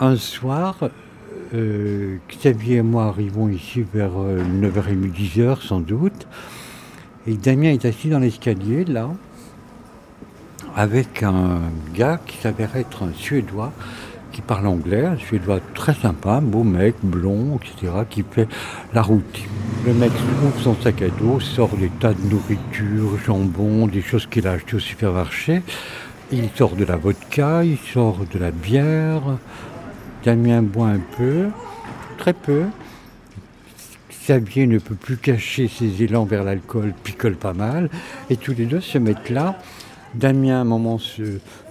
Un 0.00 0.16
soir, 0.16 0.76
euh, 1.54 2.18
Xavier 2.30 2.76
et 2.76 2.82
moi 2.82 3.06
arrivons 3.06 3.48
ici 3.48 3.84
vers 3.92 4.12
9h30, 4.12 5.10
10h 5.12 5.66
sans 5.66 5.80
doute. 5.80 6.28
Et 7.26 7.34
Damien 7.34 7.70
est 7.70 7.84
assis 7.84 8.08
dans 8.08 8.20
l'escalier, 8.20 8.84
là, 8.84 9.10
avec 10.76 11.22
un 11.22 11.60
gars 11.94 12.20
qui 12.24 12.36
s'avère 12.36 12.76
être 12.76 13.02
un 13.02 13.12
Suédois 13.12 13.72
qui 14.30 14.42
parle 14.42 14.68
anglais, 14.68 15.06
un 15.06 15.16
Suédois 15.16 15.58
très 15.74 15.94
sympa, 15.94 16.40
beau 16.40 16.62
mec, 16.62 16.94
blond, 17.02 17.58
etc., 17.60 17.92
qui 18.08 18.22
fait 18.30 18.46
la 18.94 19.02
route. 19.02 19.40
Le 19.84 19.92
mec 19.94 20.12
ouvre 20.44 20.60
son 20.60 20.76
sac 20.80 21.02
à 21.02 21.08
dos, 21.08 21.40
sort 21.40 21.76
des 21.76 21.88
tas 21.88 22.14
de 22.14 22.22
nourriture, 22.28 23.18
jambon, 23.26 23.88
des 23.88 24.02
choses 24.02 24.26
qu'il 24.26 24.46
a 24.46 24.52
achetées 24.52 24.76
au 24.76 24.80
supermarché. 24.80 25.62
Il 26.30 26.50
sort 26.54 26.76
de 26.76 26.84
la 26.84 26.96
vodka, 26.96 27.64
il 27.64 27.78
sort 27.78 28.18
de 28.30 28.38
la 28.38 28.50
bière. 28.50 29.38
Damien 30.24 30.60
boit 30.60 30.88
un 30.88 31.00
peu, 31.16 31.46
très 32.18 32.34
peu. 32.34 32.64
Xavier 34.10 34.66
ne 34.66 34.78
peut 34.78 34.94
plus 34.94 35.16
cacher 35.16 35.68
ses 35.68 36.02
élans 36.02 36.26
vers 36.26 36.44
l'alcool, 36.44 36.92
picole 37.02 37.34
pas 37.34 37.54
mal. 37.54 37.88
Et 38.28 38.36
tous 38.36 38.52
les 38.52 38.66
deux 38.66 38.82
se 38.82 38.98
mettent 38.98 39.30
là. 39.30 39.58
Damien, 40.14 40.58
à 40.58 40.60
un 40.60 40.64
moment, 40.64 41.00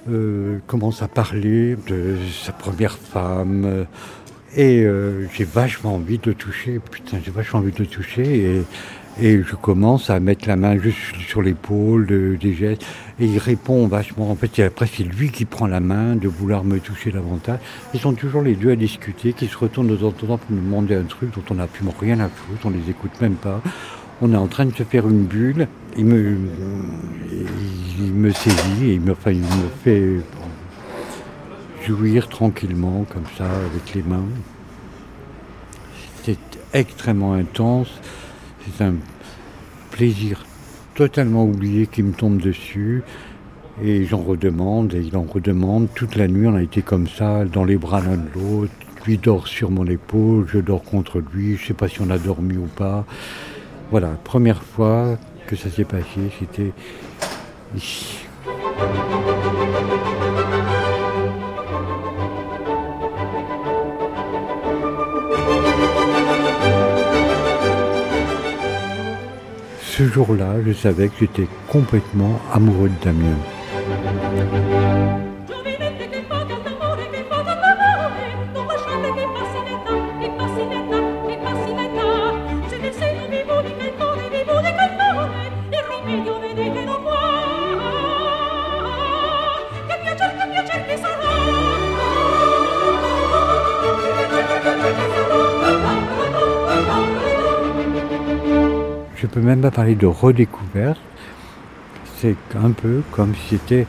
euh, 0.09 0.57
commence 0.65 1.03
à 1.03 1.07
parler 1.07 1.75
de 1.87 2.15
sa 2.43 2.51
première 2.51 2.97
femme. 2.97 3.85
Et 4.55 4.81
euh, 4.81 5.27
j'ai 5.35 5.43
vachement 5.43 5.95
envie 5.95 6.17
de 6.17 6.31
le 6.31 6.33
toucher. 6.33 6.79
Putain, 6.79 7.19
j'ai 7.23 7.29
vachement 7.29 7.59
envie 7.59 7.71
de 7.71 7.85
toucher. 7.85 8.63
Et 9.21 9.43
je 9.43 9.55
commence 9.55 10.09
à 10.09 10.19
mettre 10.19 10.47
la 10.47 10.55
main 10.55 10.79
juste 10.79 11.15
sur 11.27 11.43
l'épaule, 11.43 12.07
des 12.39 12.53
gestes. 12.55 12.85
Et 13.19 13.25
il 13.25 13.39
répond 13.39 13.87
vachement. 13.87 14.29
En 14.29 14.35
fait, 14.35 14.59
après, 14.59 14.85
c'est 14.85 15.03
lui 15.03 15.31
qui 15.31 15.45
prend 15.45 15.65
la 15.65 15.79
main 15.79 16.15
de 16.15 16.27
vouloir 16.27 16.63
me 16.63 16.79
toucher 16.79 17.11
davantage. 17.11 17.59
Ils 17.93 17.99
sont 17.99 18.13
toujours 18.13 18.43
les 18.43 18.55
deux 18.55 18.71
à 18.71 18.75
discuter, 18.75 19.33
qui 19.33 19.47
se 19.47 19.57
retournent 19.57 19.87
de 19.87 19.95
temps 19.95 20.07
en 20.07 20.11
temps 20.11 20.37
pour 20.37 20.51
me 20.51 20.61
demander 20.61 20.95
un 20.95 21.03
truc 21.03 21.33
dont 21.33 21.43
on 21.49 21.55
n'a 21.55 21.67
plus 21.67 21.83
rien 21.99 22.19
à 22.19 22.29
foutre. 22.29 22.65
On 22.65 22.69
les 22.69 22.89
écoute 22.89 23.19
même 23.19 23.35
pas. 23.35 23.61
On 24.21 24.33
est 24.33 24.37
en 24.37 24.47
train 24.47 24.65
de 24.65 24.75
se 24.75 24.83
faire 24.83 25.07
une 25.07 25.25
bulle. 25.25 25.67
Il 25.97 26.05
me, 26.05 26.37
il 27.99 28.13
me 28.13 28.31
saisit 28.31 28.85
et 28.85 28.93
il 28.93 29.01
me, 29.01 29.15
il 29.25 29.39
me 29.39 29.69
fait 29.83 30.21
jouir 31.85 32.27
tranquillement, 32.27 33.05
comme 33.11 33.25
ça, 33.37 33.45
avec 33.45 33.95
les 33.95 34.03
mains. 34.03 34.25
C'est 36.23 36.37
extrêmement 36.73 37.33
intense. 37.33 37.89
C'est 38.77 38.83
un 38.83 38.95
plaisir 39.89 40.45
totalement 40.97 41.45
oublié 41.45 41.85
qui 41.85 42.01
me 42.01 42.11
tombe 42.11 42.41
dessus. 42.41 43.03
Et 43.83 44.05
j'en 44.05 44.17
redemande, 44.17 44.95
et 44.95 45.01
il 45.01 45.15
en 45.15 45.21
redemande. 45.21 45.87
Toute 45.93 46.15
la 46.15 46.27
nuit, 46.27 46.47
on 46.47 46.55
a 46.55 46.63
été 46.63 46.81
comme 46.81 47.07
ça, 47.07 47.45
dans 47.45 47.63
les 47.63 47.77
bras 47.77 48.01
l'un 48.01 48.17
de 48.17 48.27
l'autre. 48.33 48.73
Lui 49.05 49.19
dort 49.19 49.47
sur 49.47 49.69
mon 49.69 49.85
épaule, 49.85 50.47
je 50.51 50.57
dors 50.57 50.83
contre 50.83 51.21
lui. 51.31 51.55
Je 51.55 51.61
ne 51.61 51.67
sais 51.67 51.73
pas 51.75 51.87
si 51.87 52.01
on 52.01 52.09
a 52.09 52.17
dormi 52.17 52.57
ou 52.57 52.67
pas. 52.75 53.05
Voilà, 53.91 54.09
première 54.23 54.63
fois 54.63 55.17
que 55.45 55.55
ça 55.55 55.69
s'est 55.69 55.85
passé, 55.85 56.31
c'était 56.39 56.71
ici. 57.75 58.25
Ce 69.97 70.03
jour-là, 70.03 70.57
je 70.63 70.73
savais 70.73 71.07
que 71.07 71.15
j'étais 71.21 71.47
complètement 71.69 72.39
amoureux 72.53 72.89
de 72.89 73.03
Damien. 73.03 73.35
Parler 99.77 99.93
de 99.93 100.07
redécouverte. 100.07 100.99
C'est 102.17 102.35
un 102.55 102.71
peu 102.71 103.03
comme 103.11 103.35
si 103.35 103.49
c'était 103.49 103.85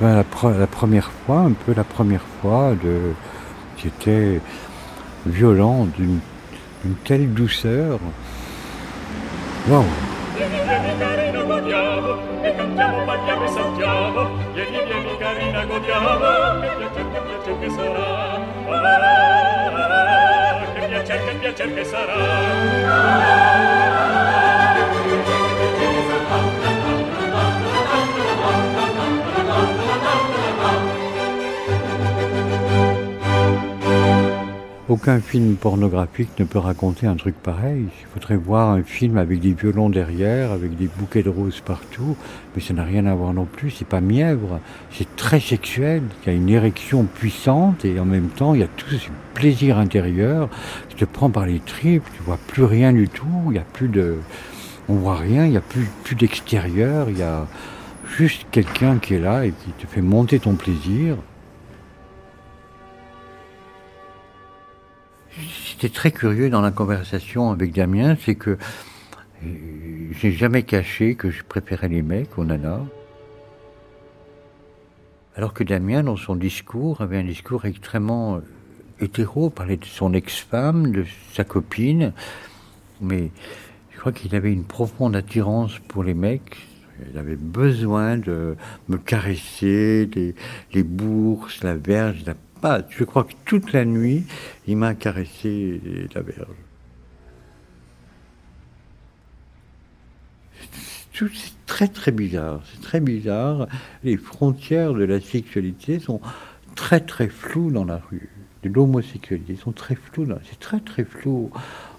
la, 0.00 0.24
première 0.24 1.08
fois, 1.12 1.42
un 1.42 1.52
peu 1.52 1.72
la 1.72 1.84
première 1.84 2.24
fois 2.42 2.72
de 2.82 3.12
qui 3.76 3.92
violent, 5.24 5.86
d'une 5.96 6.18
telle 7.04 7.32
douceur. 7.32 8.00
cerca 21.10 21.30
il 21.32 21.38
piacer 21.38 21.74
che 21.74 21.84
sarà. 21.84 23.00
Aucun 34.90 35.20
film 35.20 35.54
pornographique 35.54 36.30
ne 36.40 36.44
peut 36.44 36.58
raconter 36.58 37.06
un 37.06 37.14
truc 37.14 37.36
pareil. 37.36 37.84
Il 38.00 38.06
faudrait 38.12 38.36
voir 38.36 38.70
un 38.70 38.82
film 38.82 39.18
avec 39.18 39.38
des 39.38 39.52
violons 39.52 39.88
derrière, 39.88 40.50
avec 40.50 40.76
des 40.76 40.88
bouquets 40.88 41.22
de 41.22 41.28
roses 41.28 41.60
partout, 41.60 42.16
mais 42.54 42.60
ça 42.60 42.74
n'a 42.74 42.82
rien 42.82 43.06
à 43.06 43.14
voir 43.14 43.32
non 43.32 43.44
plus. 43.44 43.70
C'est 43.70 43.86
pas 43.86 44.00
mièvre, 44.00 44.58
c'est 44.90 45.14
très 45.14 45.38
sexuel. 45.38 46.02
Il 46.22 46.32
y 46.32 46.34
a 46.34 46.36
une 46.36 46.48
érection 46.48 47.04
puissante 47.04 47.84
et 47.84 48.00
en 48.00 48.04
même 48.04 48.30
temps 48.30 48.52
il 48.54 48.60
y 48.60 48.64
a 48.64 48.68
tout 48.68 48.90
ce 48.90 49.08
plaisir 49.34 49.78
intérieur 49.78 50.48
qui 50.88 50.96
te 50.96 51.04
prend 51.04 51.30
par 51.30 51.46
les 51.46 51.60
tripes. 51.60 52.04
Tu 52.16 52.22
vois 52.24 52.38
plus 52.48 52.64
rien 52.64 52.92
du 52.92 53.08
tout. 53.08 53.46
Il 53.50 53.54
y 53.54 53.60
a 53.60 53.64
plus 53.72 53.88
de, 53.88 54.16
on 54.88 54.94
voit 54.94 55.16
rien. 55.16 55.46
Il 55.46 55.52
y 55.52 55.56
a 55.56 55.60
plus 55.62 55.88
plus 56.02 56.16
d'extérieur. 56.16 57.08
Il 57.10 57.18
y 57.18 57.22
a 57.22 57.46
juste 58.18 58.44
quelqu'un 58.50 58.98
qui 58.98 59.14
est 59.14 59.20
là 59.20 59.46
et 59.46 59.52
qui 59.52 59.70
te 59.70 59.86
fait 59.86 60.02
monter 60.02 60.40
ton 60.40 60.54
plaisir. 60.54 61.16
C'était 65.64 65.88
très 65.88 66.10
curieux 66.10 66.50
dans 66.50 66.60
la 66.60 66.70
conversation 66.70 67.50
avec 67.50 67.72
Damien, 67.72 68.16
c'est 68.24 68.34
que 68.34 68.58
euh, 69.44 69.48
j'ai 70.12 70.32
jamais 70.32 70.64
caché 70.64 71.14
que 71.14 71.30
je 71.30 71.42
préférais 71.44 71.88
les 71.88 72.02
mecs 72.02 72.36
aux 72.36 72.44
nanas. 72.44 72.82
Alors 75.36 75.54
que 75.54 75.62
Damien, 75.62 76.02
dans 76.02 76.16
son 76.16 76.34
discours, 76.34 77.00
avait 77.00 77.18
un 77.18 77.24
discours 77.24 77.64
extrêmement 77.64 78.36
euh, 78.36 78.40
hétéro, 79.00 79.50
parlait 79.50 79.76
de 79.76 79.84
son 79.84 80.12
ex-femme, 80.14 80.90
de 80.90 81.04
sa 81.32 81.44
copine, 81.44 82.12
mais 83.00 83.30
je 83.92 83.98
crois 84.00 84.12
qu'il 84.12 84.34
avait 84.34 84.52
une 84.52 84.64
profonde 84.64 85.14
attirance 85.14 85.78
pour 85.88 86.02
les 86.02 86.14
mecs. 86.14 86.66
Il 87.12 87.18
avait 87.18 87.36
besoin 87.36 88.18
de 88.18 88.56
me 88.88 88.98
caresser, 88.98 90.10
les, 90.14 90.34
les 90.74 90.82
bourses, 90.82 91.62
la 91.62 91.74
verge, 91.74 92.24
la 92.26 92.34
Je 92.90 93.04
crois 93.04 93.24
que 93.24 93.32
toute 93.44 93.72
la 93.72 93.84
nuit, 93.84 94.24
il 94.66 94.76
m'a 94.76 94.94
caressé 94.94 95.80
la 96.14 96.22
verge. 96.22 96.46
C'est 101.12 101.66
très 101.66 101.88
très 101.88 102.12
bizarre, 102.12 102.62
c'est 102.72 102.80
très 102.80 103.00
bizarre. 103.00 103.66
Les 104.04 104.16
frontières 104.16 104.94
de 104.94 105.04
la 105.04 105.20
sexualité 105.20 105.98
sont 105.98 106.20
très 106.76 107.00
très 107.00 107.28
floues 107.28 107.70
dans 107.70 107.84
la 107.84 108.00
rue. 108.10 108.30
De 108.62 108.70
l'homosexualité 108.70 109.56
sont 109.56 109.72
très 109.72 109.94
floues, 109.94 110.26
c'est 110.48 110.58
très 110.58 110.80
très 110.80 111.04
flou. 111.04 111.50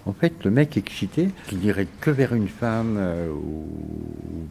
En 0.06 0.12
fait, 0.12 0.32
le 0.44 0.50
mec 0.50 0.76
excité, 0.76 1.28
qui 1.46 1.56
n'irait 1.56 1.86
que 2.00 2.10
vers 2.10 2.34
une 2.34 2.48
femme 2.48 2.96
euh, 2.98 3.30
ou 3.30 3.68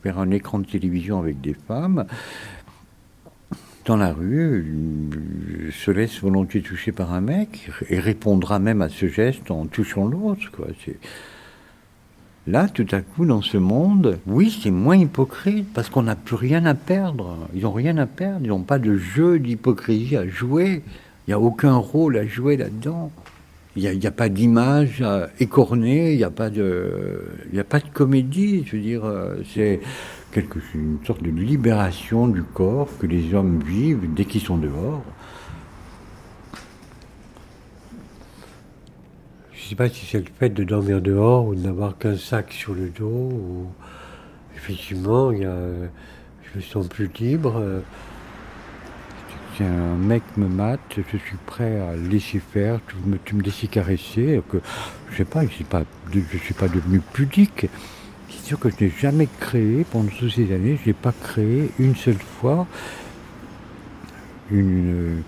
vers 0.03 0.19
un 0.19 0.31
écran 0.31 0.59
de 0.59 0.65
télévision 0.65 1.19
avec 1.19 1.41
des 1.41 1.53
femmes, 1.53 2.05
dans 3.85 3.97
la 3.97 4.13
rue, 4.13 4.65
euh, 5.15 5.71
se 5.71 5.91
laisse 5.91 6.21
volontiers 6.21 6.61
toucher 6.61 6.91
par 6.91 7.13
un 7.13 7.21
mec 7.21 7.69
et 7.89 7.99
répondra 7.99 8.59
même 8.59 8.81
à 8.81 8.89
ce 8.89 9.07
geste 9.07 9.51
en 9.51 9.65
touchant 9.65 10.07
l'autre. 10.07 10.51
Quoi. 10.51 10.67
Là, 12.47 12.67
tout 12.67 12.87
à 12.91 13.01
coup, 13.01 13.25
dans 13.25 13.41
ce 13.41 13.57
monde, 13.57 14.19
oui, 14.27 14.57
c'est 14.63 14.71
moins 14.71 14.97
hypocrite 14.97 15.67
parce 15.73 15.89
qu'on 15.89 16.03
n'a 16.03 16.15
plus 16.15 16.35
rien 16.35 16.65
à 16.65 16.73
perdre. 16.73 17.37
Ils 17.53 17.63
n'ont 17.63 17.71
rien 17.71 17.97
à 17.97 18.05
perdre, 18.05 18.41
ils 18.43 18.49
n'ont 18.49 18.63
pas 18.63 18.79
de 18.79 18.97
jeu 18.97 19.39
d'hypocrisie 19.39 20.17
à 20.17 20.27
jouer. 20.27 20.83
Il 21.27 21.29
n'y 21.29 21.33
a 21.33 21.39
aucun 21.39 21.75
rôle 21.75 22.17
à 22.17 22.25
jouer 22.25 22.57
là-dedans. 22.57 23.11
Il 23.75 23.89
n'y 23.97 24.07
a, 24.07 24.11
pas 24.11 24.27
d'image 24.27 25.01
écornée, 25.39 26.11
il 26.11 26.17
n'y 26.17 26.25
a, 26.25 26.29
pas 26.29 26.49
de, 26.49 27.23
a 27.57 27.63
pas 27.63 27.79
de 27.79 27.87
comédie. 27.93 28.63
Je 28.65 28.75
veux 28.75 28.81
dire, 28.81 29.05
euh, 29.05 29.35
c'est 29.53 29.79
quelque, 30.31 30.59
une 30.73 30.99
sorte 31.05 31.21
de 31.21 31.29
libération 31.29 32.27
du 32.27 32.43
corps 32.43 32.89
que 32.99 33.05
les 33.05 33.33
hommes 33.33 33.61
vivent 33.61 34.13
dès 34.13 34.25
qu'ils 34.25 34.41
sont 34.41 34.57
dehors. 34.57 35.03
Je 39.53 39.63
ne 39.63 39.69
sais 39.69 39.75
pas 39.75 39.89
si 39.89 40.05
c'est 40.05 40.19
le 40.19 40.31
fait 40.39 40.49
de 40.49 40.63
dormir 40.63 41.01
dehors 41.01 41.45
ou 41.45 41.55
de 41.55 41.61
n'avoir 41.61 41.97
qu'un 41.97 42.17
sac 42.17 42.51
sur 42.51 42.73
le 42.73 42.89
dos. 42.89 43.05
Ou... 43.05 43.67
Effectivement, 44.55 45.31
y 45.31 45.45
a, 45.45 45.55
je 46.43 46.57
me 46.57 46.61
sens 46.61 46.87
plus 46.87 47.09
libre. 47.19 47.81
Si 49.55 49.63
un 49.63 49.95
mec 49.95 50.23
me 50.37 50.47
mate, 50.47 50.79
je 50.95 51.17
suis 51.17 51.37
prêt 51.45 51.79
à 51.79 51.95
laisser 51.95 52.39
faire, 52.39 52.79
tu 53.25 53.35
me, 53.35 53.41
laisses 53.41 53.65
caresser. 53.69 54.41
Que, 54.49 54.57
je 55.11 55.17
sais 55.17 55.25
pas, 55.25 55.41
je 55.41 55.47
ne 56.19 56.39
suis 56.39 56.53
pas 56.53 56.67
devenu 56.67 57.01
pudique. 57.13 57.67
C'est 58.31 58.45
sûr 58.47 58.59
que 58.59 58.69
je 58.69 58.85
n'ai 58.85 58.89
jamais 58.89 59.27
créé, 59.39 59.85
pendant 59.91 60.09
toutes 60.09 60.31
ces 60.31 60.53
années, 60.53 60.79
je 60.81 60.89
n'ai 60.89 60.93
pas 60.93 61.11
créé 61.11 61.69
une 61.79 61.95
seule 61.95 62.19
fois. 62.39 62.65
Une 64.49 65.23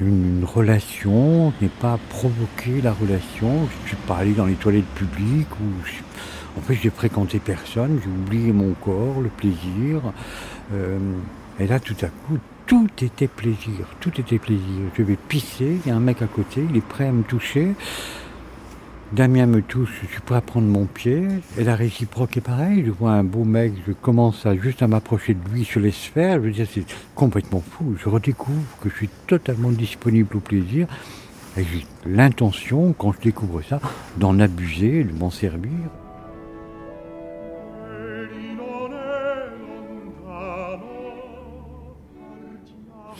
une 0.00 0.44
relation, 0.44 1.52
je 1.58 1.64
n'ai 1.64 1.70
pas 1.70 1.98
provoqué 2.08 2.80
la 2.82 2.92
relation, 2.92 3.68
je 3.68 3.82
ne 3.82 3.88
suis 3.88 3.96
pas 4.06 4.16
allé 4.16 4.32
dans 4.32 4.46
les 4.46 4.54
toilettes 4.54 4.84
publiques, 4.94 5.52
ou 5.60 6.58
en 6.58 6.62
fait 6.62 6.74
j'ai 6.74 6.90
fréquenté 6.90 7.38
personne, 7.38 8.00
j'ai 8.02 8.10
oublié 8.10 8.52
mon 8.52 8.72
corps, 8.74 9.20
le 9.20 9.28
plaisir. 9.28 10.00
Euh, 10.72 10.98
et 11.60 11.66
là 11.66 11.78
tout 11.78 11.96
à 12.02 12.06
coup, 12.06 12.38
tout 12.66 12.88
était 13.00 13.28
plaisir, 13.28 13.86
tout 14.00 14.12
était 14.18 14.38
plaisir. 14.38 14.82
Je 14.96 15.02
vais 15.02 15.16
pisser, 15.16 15.78
il 15.84 15.88
y 15.88 15.92
a 15.92 15.96
un 15.96 16.00
mec 16.00 16.22
à 16.22 16.26
côté, 16.26 16.64
il 16.68 16.76
est 16.76 16.86
prêt 16.86 17.06
à 17.06 17.12
me 17.12 17.22
toucher. 17.22 17.74
Damien 19.12 19.44
me 19.44 19.60
touche, 19.60 19.90
je 20.02 20.06
suis 20.06 20.22
prêt 20.22 20.36
à 20.36 20.40
prendre 20.40 20.66
mon 20.66 20.86
pied. 20.86 21.26
Et 21.58 21.64
la 21.64 21.76
réciproque 21.76 22.38
est 22.38 22.40
pareil. 22.40 22.82
Je 22.86 22.90
vois 22.90 23.12
un 23.12 23.24
beau 23.24 23.44
mec, 23.44 23.74
je 23.86 23.92
commence 23.92 24.46
à 24.46 24.56
juste 24.56 24.80
à 24.80 24.88
m'approcher 24.88 25.34
de 25.34 25.50
lui, 25.50 25.68
je 25.70 25.78
laisse 25.78 25.96
faire. 25.96 26.36
Je 26.36 26.40
veux 26.40 26.50
dire, 26.50 26.66
c'est 26.72 26.86
complètement 27.14 27.60
fou. 27.60 27.94
Je 28.02 28.08
redécouvre 28.08 28.62
que 28.80 28.88
je 28.88 28.94
suis 28.94 29.10
totalement 29.26 29.70
disponible 29.70 30.34
au 30.34 30.40
plaisir. 30.40 30.86
Et 31.58 31.64
j'ai 31.64 31.86
l'intention, 32.06 32.94
quand 32.96 33.12
je 33.12 33.20
découvre 33.20 33.60
ça, 33.60 33.80
d'en 34.16 34.40
abuser, 34.40 35.04
de 35.04 35.12
m'en 35.12 35.30
servir. 35.30 35.70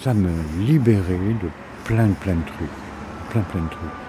Ça 0.01 0.15
me 0.15 0.31
libérait 0.67 1.19
de 1.43 1.49
plein, 1.85 2.09
plein 2.09 2.35
de 2.35 2.47
trucs. 2.47 2.69
Plein, 3.31 3.43
plein 3.43 3.61
de 3.61 3.69
trucs. 3.69 4.02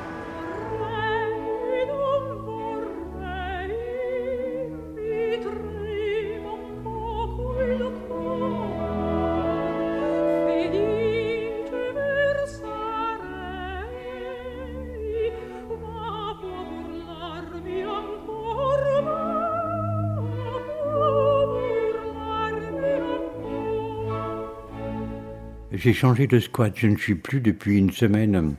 J'ai 25.84 25.92
changé 25.92 26.28
de 26.28 26.40
squat. 26.40 26.72
Je 26.78 26.88
ne 26.88 26.96
suis 26.96 27.16
plus 27.16 27.42
depuis 27.42 27.78
une 27.78 27.92
semaine 27.92 28.56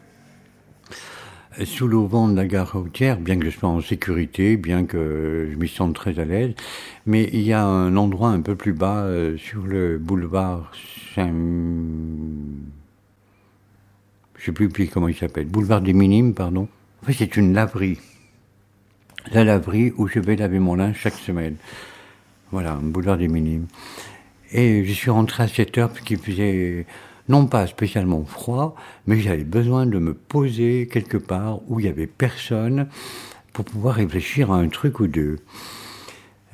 euh, 1.58 1.64
sous 1.64 1.88
l'auvent 1.88 2.30
de 2.30 2.36
la 2.36 2.46
gare 2.46 2.74
routière, 2.74 3.18
bien 3.18 3.38
que 3.38 3.46
je 3.46 3.58
sois 3.58 3.70
en 3.70 3.80
sécurité, 3.80 4.58
bien 4.58 4.84
que 4.84 5.48
je 5.50 5.56
m'y 5.56 5.66
sente 5.66 5.94
très 5.94 6.18
à 6.18 6.26
l'aise. 6.26 6.52
Mais 7.06 7.30
il 7.32 7.40
y 7.40 7.54
a 7.54 7.64
un 7.64 7.96
endroit 7.96 8.28
un 8.28 8.42
peu 8.42 8.56
plus 8.56 8.74
bas 8.74 9.04
euh, 9.04 9.38
sur 9.38 9.62
le 9.62 9.96
boulevard 9.96 10.70
Saint... 11.14 11.32
Je 14.36 14.44
sais 14.44 14.52
plus 14.52 14.68
comment 14.88 15.08
il 15.08 15.16
s'appelle. 15.16 15.46
Boulevard 15.46 15.80
des 15.80 15.94
Minimes, 15.94 16.34
pardon. 16.34 16.68
En 17.02 17.06
fait, 17.06 17.14
c'est 17.14 17.38
une 17.38 17.54
laverie. 17.54 18.00
La 19.32 19.44
laverie 19.44 19.94
où 19.96 20.08
je 20.08 20.20
vais 20.20 20.36
laver 20.36 20.58
mon 20.58 20.74
linge 20.74 20.98
chaque 20.98 21.14
semaine. 21.14 21.56
Voilà, 22.50 22.78
boulevard 22.82 23.16
des 23.16 23.28
Minimes. 23.28 23.68
Et 24.52 24.84
je 24.84 24.92
suis 24.92 25.10
rentré 25.10 25.44
à 25.44 25.48
7 25.48 25.78
heures 25.78 25.88
parce 25.88 26.02
qu'il 26.02 26.18
faisait 26.18 26.84
non 27.28 27.46
pas 27.46 27.66
spécialement 27.66 28.24
froid, 28.24 28.74
mais 29.06 29.18
j'avais 29.20 29.44
besoin 29.44 29.86
de 29.86 29.98
me 29.98 30.14
poser 30.14 30.88
quelque 30.90 31.16
part 31.16 31.60
où 31.68 31.80
il 31.80 31.86
y 31.86 31.88
avait 31.88 32.06
personne 32.06 32.88
pour 33.52 33.64
pouvoir 33.64 33.96
réfléchir 33.96 34.52
à 34.52 34.56
un 34.56 34.68
truc 34.68 35.00
ou 35.00 35.06
deux. 35.06 35.38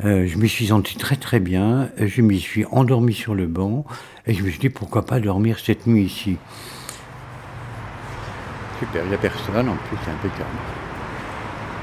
Euh, 0.04 0.26
je 0.26 0.38
m'y 0.38 0.48
suis 0.48 0.68
senti 0.68 0.96
très 0.96 1.16
très 1.16 1.40
bien, 1.40 1.90
je 1.98 2.22
m'y 2.22 2.40
suis 2.40 2.64
endormi 2.70 3.12
sur 3.12 3.34
le 3.34 3.46
banc 3.46 3.84
et 4.26 4.32
je 4.32 4.42
me 4.42 4.50
suis 4.50 4.58
dit 4.58 4.70
pourquoi 4.70 5.04
pas 5.04 5.20
dormir 5.20 5.58
cette 5.58 5.86
nuit 5.86 6.04
ici? 6.04 6.36
Super, 8.78 9.04
il 9.04 9.08
n'y 9.08 9.14
a 9.14 9.18
personne, 9.18 9.68
en 9.68 9.76
plus 9.76 9.98
c'est 10.04 10.10
impeccable. 10.10 10.48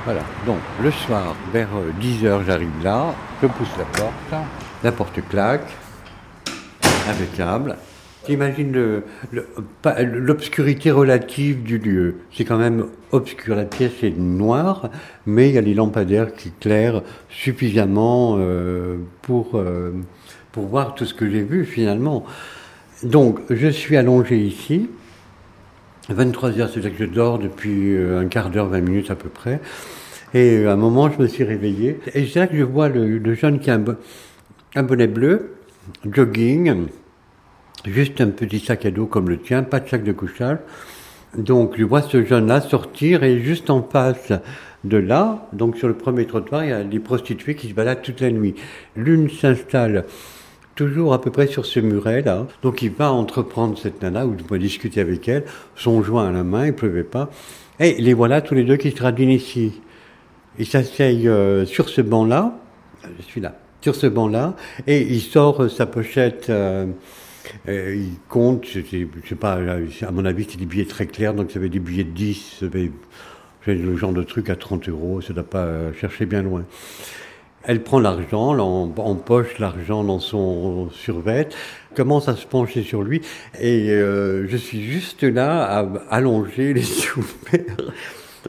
Voilà, 0.05 0.21
donc 0.45 0.59
le 0.81 0.89
soir, 0.89 1.35
vers 1.51 1.67
10h, 2.01 2.25
euh, 2.25 2.43
j'arrive 2.45 2.71
là, 2.81 3.13
je 3.41 3.47
pousse 3.47 3.77
la 3.77 3.85
porte, 3.85 4.45
la 4.83 4.91
porte 4.91 5.19
claque, 5.29 5.69
impeccable. 7.07 7.77
T'imagines 8.27 9.01
l'obscurité 9.31 10.91
relative 10.91 11.63
du 11.63 11.77
lieu. 11.77 12.15
C'est 12.33 12.43
quand 12.43 12.57
même 12.57 12.87
obscur. 13.13 13.55
La 13.55 13.63
pièce 13.63 14.03
est 14.03 14.17
noire, 14.17 14.89
mais 15.25 15.47
il 15.47 15.55
y 15.55 15.57
a 15.57 15.61
les 15.61 15.73
lampadaires 15.73 16.33
qui 16.33 16.51
clairent 16.51 17.03
suffisamment 17.29 18.35
euh, 18.37 18.97
pour, 19.21 19.51
euh, 19.55 19.93
pour 20.51 20.65
voir 20.65 20.93
tout 20.93 21.05
ce 21.05 21.13
que 21.13 21.29
j'ai 21.29 21.41
vu 21.41 21.63
finalement. 21.63 22.25
Donc, 23.01 23.39
je 23.49 23.69
suis 23.69 23.95
allongé 23.95 24.37
ici. 24.37 24.89
23 26.09 26.59
heures, 26.59 26.69
c'est-à-dire 26.69 26.97
que 26.97 27.05
je 27.05 27.09
dors 27.09 27.39
depuis 27.39 27.95
euh, 27.95 28.19
un 28.19 28.27
quart 28.27 28.49
d'heure, 28.49 28.67
20 28.67 28.81
minutes 28.81 29.09
à 29.09 29.15
peu 29.15 29.29
près. 29.29 29.61
Et 30.33 30.65
à 30.65 30.73
un 30.73 30.75
moment, 30.75 31.09
je 31.09 31.21
me 31.21 31.27
suis 31.27 31.45
réveillé. 31.45 32.01
Et 32.13 32.25
c'est 32.25 32.39
là 32.39 32.47
que 32.47 32.57
je 32.57 32.63
vois 32.63 32.89
le, 32.89 33.33
jeune 33.35 33.59
qui 33.59 33.71
a 33.71 33.79
un 34.75 34.83
bonnet 34.83 35.07
bleu, 35.07 35.53
jogging, 36.05 36.87
juste 37.87 38.21
un 38.21 38.29
petit 38.29 38.59
sac 38.59 38.85
à 38.85 38.91
dos 38.91 39.05
comme 39.05 39.29
le 39.29 39.39
tien, 39.39 39.63
pas 39.63 39.79
de 39.79 39.89
sac 39.89 40.03
de 40.03 40.11
couchage. 40.11 40.57
Donc 41.37 41.73
je 41.77 41.83
vois 41.83 42.01
ce 42.01 42.23
jeune-là 42.23 42.61
sortir 42.61 43.23
et 43.23 43.41
juste 43.41 43.69
en 43.69 43.83
face 43.83 44.31
de 44.83 44.97
là, 44.97 45.47
donc 45.53 45.77
sur 45.77 45.87
le 45.87 45.93
premier 45.93 46.25
trottoir, 46.25 46.63
il 46.63 46.69
y 46.69 46.73
a 46.73 46.83
des 46.83 46.99
prostituées 46.99 47.55
qui 47.55 47.69
se 47.69 47.73
baladent 47.73 48.01
toute 48.01 48.21
la 48.21 48.31
nuit. 48.31 48.55
L'une 48.95 49.29
s'installe 49.29 50.05
toujours 50.75 51.13
à 51.13 51.21
peu 51.21 51.31
près 51.31 51.47
sur 51.47 51.65
ce 51.65 51.79
muret 51.79 52.21
là. 52.21 52.47
Donc 52.61 52.81
il 52.81 52.91
va 52.91 53.11
entreprendre 53.11 53.77
cette 53.77 54.01
nana, 54.01 54.25
ou 54.25 54.35
va 54.49 54.57
discuter 54.57 55.01
avec 55.01 55.27
elle, 55.27 55.43
son 55.75 56.01
joint 56.03 56.29
à 56.29 56.31
la 56.31 56.43
main, 56.43 56.67
il 56.67 56.73
pleuvait 56.73 57.03
pas. 57.03 57.29
Et 57.79 57.95
les 57.99 58.13
voilà 58.13 58.41
tous 58.41 58.55
les 58.55 58.63
deux 58.63 58.77
qui 58.77 58.91
se 58.91 59.01
radinent 59.01 59.31
ici. 59.31 59.81
Ils 60.59 60.65
s'asseyent 60.65 61.27
euh, 61.27 61.65
sur 61.65 61.89
ce 61.89 62.01
banc-là, 62.01 62.57
je 63.19 63.23
suis 63.23 63.41
là, 63.41 63.59
sur 63.81 63.95
ce 63.95 64.07
banc-là, 64.07 64.55
et 64.87 65.01
il 65.01 65.21
sort 65.21 65.69
sa 65.69 65.85
pochette. 65.85 66.49
Euh, 66.49 66.85
Euh, 67.67 67.95
il 67.95 68.19
compte, 68.29 68.65
sais 68.65 69.35
pas, 69.35 69.59
à 70.01 70.11
mon 70.11 70.25
avis, 70.25 70.47
c'est 70.49 70.57
des 70.57 70.65
billets 70.65 70.85
très 70.85 71.05
clairs, 71.07 71.33
donc 71.33 71.51
ça 71.51 71.59
avait 71.59 71.69
des 71.69 71.79
billets 71.79 72.03
de 72.03 72.11
10, 72.11 72.63
le 73.65 73.97
genre 73.97 74.13
de 74.13 74.23
truc 74.23 74.49
à 74.49 74.55
30 74.55 74.89
euros, 74.89 75.21
ça 75.21 75.29
ne 75.29 75.35
doit 75.35 75.43
pas 75.43 75.93
chercher 75.93 76.25
bien 76.25 76.41
loin. 76.41 76.63
Elle 77.63 77.83
prend 77.83 77.99
l'argent, 77.99 78.57
empoche 78.97 79.59
l'argent 79.59 80.03
dans 80.03 80.19
son 80.19 80.89
survêt, 80.91 81.49
commence 81.95 82.29
à 82.29 82.35
se 82.37 82.45
pencher 82.45 82.81
sur 82.81 83.03
lui, 83.03 83.21
et 83.59 83.89
euh, 83.89 84.47
je 84.47 84.55
suis 84.55 84.83
juste 84.83 85.23
là 85.23 85.63
à 85.65 85.85
allonger 86.09 86.73
les 86.73 86.81
yeux 86.81 87.23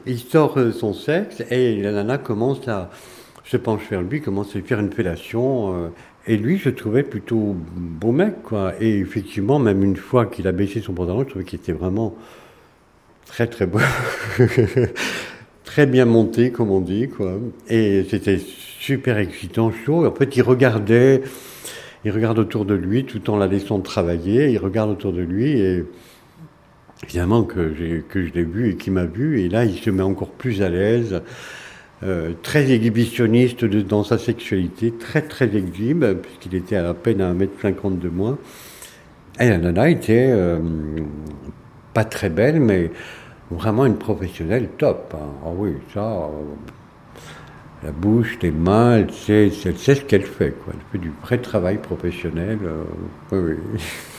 Il 0.05 0.19
sort 0.19 0.57
euh, 0.57 0.71
son 0.71 0.93
sexe, 0.93 1.43
et 1.51 1.81
la 1.81 1.91
nana 1.91 2.17
commence 2.17 2.65
à 2.69 2.91
se 3.43 3.57
pencher 3.57 3.87
vers 3.89 4.01
lui, 4.03 4.21
commence 4.21 4.55
à 4.55 4.59
lui 4.59 4.65
faire 4.65 4.79
une 4.79 4.93
fellation. 4.93 5.73
Euh, 5.73 5.89
et 6.29 6.37
lui, 6.37 6.59
je 6.59 6.69
trouvais 6.69 7.01
plutôt 7.01 7.55
beau 7.75 8.11
mec, 8.11 8.43
quoi. 8.43 8.73
Et 8.79 8.99
effectivement, 8.99 9.57
même 9.57 9.83
une 9.83 9.95
fois 9.95 10.27
qu'il 10.27 10.47
a 10.47 10.51
baissé 10.51 10.79
son 10.79 10.93
pantalon, 10.93 11.23
je 11.23 11.29
trouvais 11.29 11.43
qu'il 11.43 11.59
était 11.59 11.71
vraiment 11.71 12.15
très 13.25 13.47
très 13.47 13.65
beau. 13.65 13.79
très 15.63 15.87
bien 15.87 16.05
monté, 16.05 16.51
comme 16.51 16.69
on 16.69 16.81
dit, 16.81 17.09
quoi. 17.09 17.39
Et 17.67 18.05
c'était 18.07 18.37
super 18.37 19.17
excitant, 19.17 19.71
chaud. 19.71 20.05
En 20.05 20.13
fait, 20.13 20.35
il 20.35 20.43
regardait, 20.43 21.23
il 22.05 22.11
regarde 22.11 22.37
autour 22.37 22.65
de 22.65 22.75
lui 22.75 23.05
tout 23.05 23.27
en 23.31 23.37
la 23.37 23.47
laissant 23.47 23.79
travailler. 23.79 24.51
Il 24.51 24.59
regarde 24.59 24.91
autour 24.91 25.13
de 25.13 25.21
lui 25.21 25.59
et 25.59 25.83
évidemment 27.03 27.41
que, 27.41 28.03
que 28.07 28.23
je 28.23 28.33
l'ai 28.33 28.43
vu 28.43 28.69
et 28.69 28.75
qui 28.75 28.91
m'a 28.91 29.05
vu. 29.05 29.41
Et 29.41 29.49
là, 29.49 29.65
il 29.65 29.79
se 29.79 29.89
met 29.89 30.03
encore 30.03 30.29
plus 30.29 30.61
à 30.61 30.69
l'aise. 30.69 31.23
Euh, 32.01 32.31
très 32.43 32.71
exhibitionniste 32.71 33.65
dans 33.65 34.05
sa 34.05 34.17
sexualité, 34.17 34.93
très 34.93 35.21
très 35.21 35.53
exhibe, 35.57 36.05
puisqu'il 36.21 36.55
était 36.55 36.77
à 36.77 36.81
la 36.81 36.93
peine 36.93 37.19
à 37.19 37.33
1m50 37.33 37.99
de 37.99 38.07
moi. 38.07 38.37
Et 39.37 39.49
la 39.49 39.57
nana 39.57 39.89
était 39.89 40.29
euh, 40.31 40.59
pas 41.93 42.05
très 42.05 42.29
belle, 42.29 42.61
mais 42.61 42.89
vraiment 43.51 43.85
une 43.85 43.97
professionnelle 43.97 44.69
top. 44.77 45.13
Hein. 45.13 45.27
Ah 45.45 45.49
oui, 45.53 45.73
ça, 45.93 45.99
euh, 45.99 46.27
la 47.83 47.91
bouche, 47.91 48.37
les 48.41 48.51
mains, 48.51 48.99
elle 48.99 49.11
sait, 49.11 49.51
elle 49.65 49.77
sait 49.77 49.95
ce 49.95 50.05
qu'elle 50.05 50.23
fait. 50.23 50.51
Quoi. 50.51 50.73
Elle 50.73 50.85
fait 50.93 51.05
du 51.05 51.11
vrai 51.21 51.37
travail 51.39 51.79
professionnel. 51.79 52.59
Oui, 53.33 53.55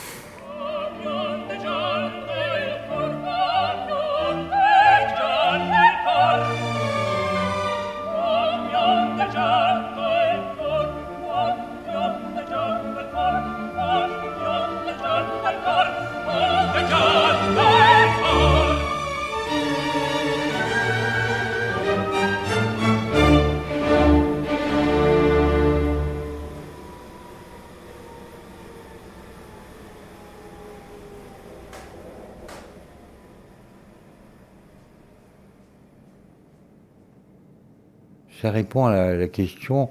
répond 38.50 38.86
à 38.86 39.12
la, 39.14 39.28
question 39.28 39.88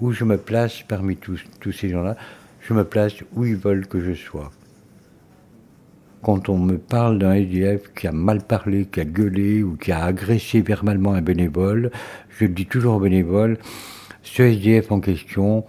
où 0.00 0.12
je 0.12 0.24
me 0.24 0.36
place 0.36 0.82
parmi 0.82 1.16
tous, 1.16 1.44
tous 1.60 1.72
ces 1.72 1.88
gens-là. 1.88 2.16
Je 2.60 2.74
me 2.74 2.84
place 2.84 3.14
où 3.34 3.44
ils 3.44 3.56
veulent 3.56 3.86
que 3.86 4.00
je 4.00 4.12
sois. 4.12 4.50
Quand 6.22 6.50
on 6.50 6.58
me 6.58 6.76
parle 6.76 7.18
d'un 7.18 7.34
SDF 7.34 7.92
qui 7.94 8.06
a 8.06 8.12
mal 8.12 8.42
parlé, 8.42 8.84
qui 8.84 9.00
a 9.00 9.04
gueulé 9.04 9.62
ou 9.62 9.76
qui 9.76 9.90
a 9.90 10.04
agressé 10.04 10.60
verbalement 10.60 11.14
un 11.14 11.22
bénévole, 11.22 11.90
je 12.38 12.44
dis 12.44 12.66
toujours 12.66 12.96
au 12.96 13.00
bénévole, 13.00 13.56
ce 14.22 14.42
SDF 14.42 14.92
en 14.92 15.00
question, 15.00 15.64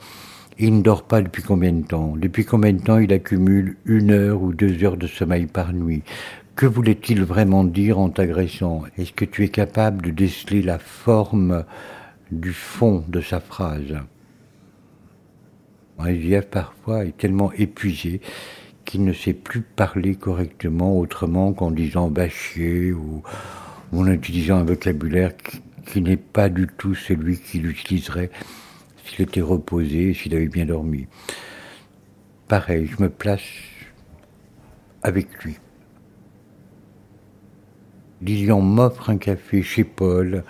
il 0.59 0.77
ne 0.77 0.81
dort 0.81 1.03
pas 1.03 1.21
depuis 1.21 1.41
combien 1.41 1.71
de 1.71 1.83
temps? 1.83 2.15
Depuis 2.17 2.45
combien 2.45 2.73
de 2.73 2.81
temps 2.81 2.97
il 2.97 3.13
accumule 3.13 3.77
une 3.85 4.11
heure 4.11 4.41
ou 4.41 4.53
deux 4.53 4.83
heures 4.83 4.97
de 4.97 5.07
sommeil 5.07 5.47
par 5.47 5.73
nuit? 5.73 6.03
Que 6.55 6.65
voulait-il 6.65 7.23
vraiment 7.23 7.63
dire 7.63 7.97
en 7.97 8.09
t'agressant? 8.09 8.83
Est-ce 8.97 9.13
que 9.13 9.25
tu 9.25 9.43
es 9.45 9.49
capable 9.49 10.03
de 10.03 10.11
déceler 10.11 10.61
la 10.61 10.77
forme 10.77 11.63
du 12.31 12.53
fond 12.53 13.03
de 13.07 13.21
sa 13.21 13.39
phrase. 13.39 13.97
SDF 15.99 16.47
parfois 16.47 17.05
est 17.05 17.17
tellement 17.17 17.51
épuisé 17.53 18.21
qu'il 18.85 19.03
ne 19.03 19.13
sait 19.13 19.33
plus 19.33 19.61
parler 19.61 20.15
correctement 20.15 20.97
autrement 20.97 21.53
qu'en 21.53 21.71
disant 21.71 22.09
bâchier 22.09 22.91
ou, 22.91 23.21
en 23.93 24.07
utilisant 24.07 24.57
un 24.57 24.63
vocabulaire 24.63 25.31
qui, 25.85 26.01
n'est 26.01 26.17
pas 26.17 26.49
du 26.49 26.67
tout 26.67 26.95
celui 26.95 27.39
qu'il 27.39 27.67
utiliserait 27.67 28.31
s'il 29.03 29.21
était 29.21 29.41
reposé, 29.41 30.13
s'il 30.13 30.33
avait 30.35 30.47
bien 30.47 30.65
dormi. 30.65 31.07
Pareil, 32.47 32.87
je 32.87 33.03
me 33.03 33.09
place 33.09 33.41
avec 35.03 35.43
lui. 35.43 35.57
Lilian 38.21 38.61
m'offre 38.61 39.09
un 39.09 39.17
café 39.17 39.63
chez 39.63 39.83
Paul. 39.83 40.43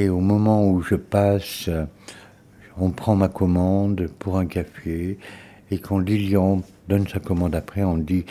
Et 0.00 0.08
au 0.08 0.20
moment 0.20 0.66
où 0.66 0.80
je 0.80 0.94
passe, 0.94 1.68
on 2.78 2.90
prend 2.90 3.16
ma 3.16 3.28
commande 3.28 4.08
pour 4.18 4.38
un 4.38 4.46
café. 4.46 5.18
Et 5.70 5.78
quand 5.78 5.98
Lilian 5.98 6.62
donne 6.88 7.06
sa 7.06 7.20
commande 7.20 7.54
après, 7.54 7.82
on 7.82 7.98
dit 7.98 8.24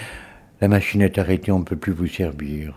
La 0.61 0.67
machine 0.67 1.03
est 1.03 1.19
arrêtée, 1.19 1.51
on 1.51 1.59
ne 1.59 1.63
peut 1.63 1.75
plus 1.75 1.91
vous 1.91 2.07
servir. 2.07 2.73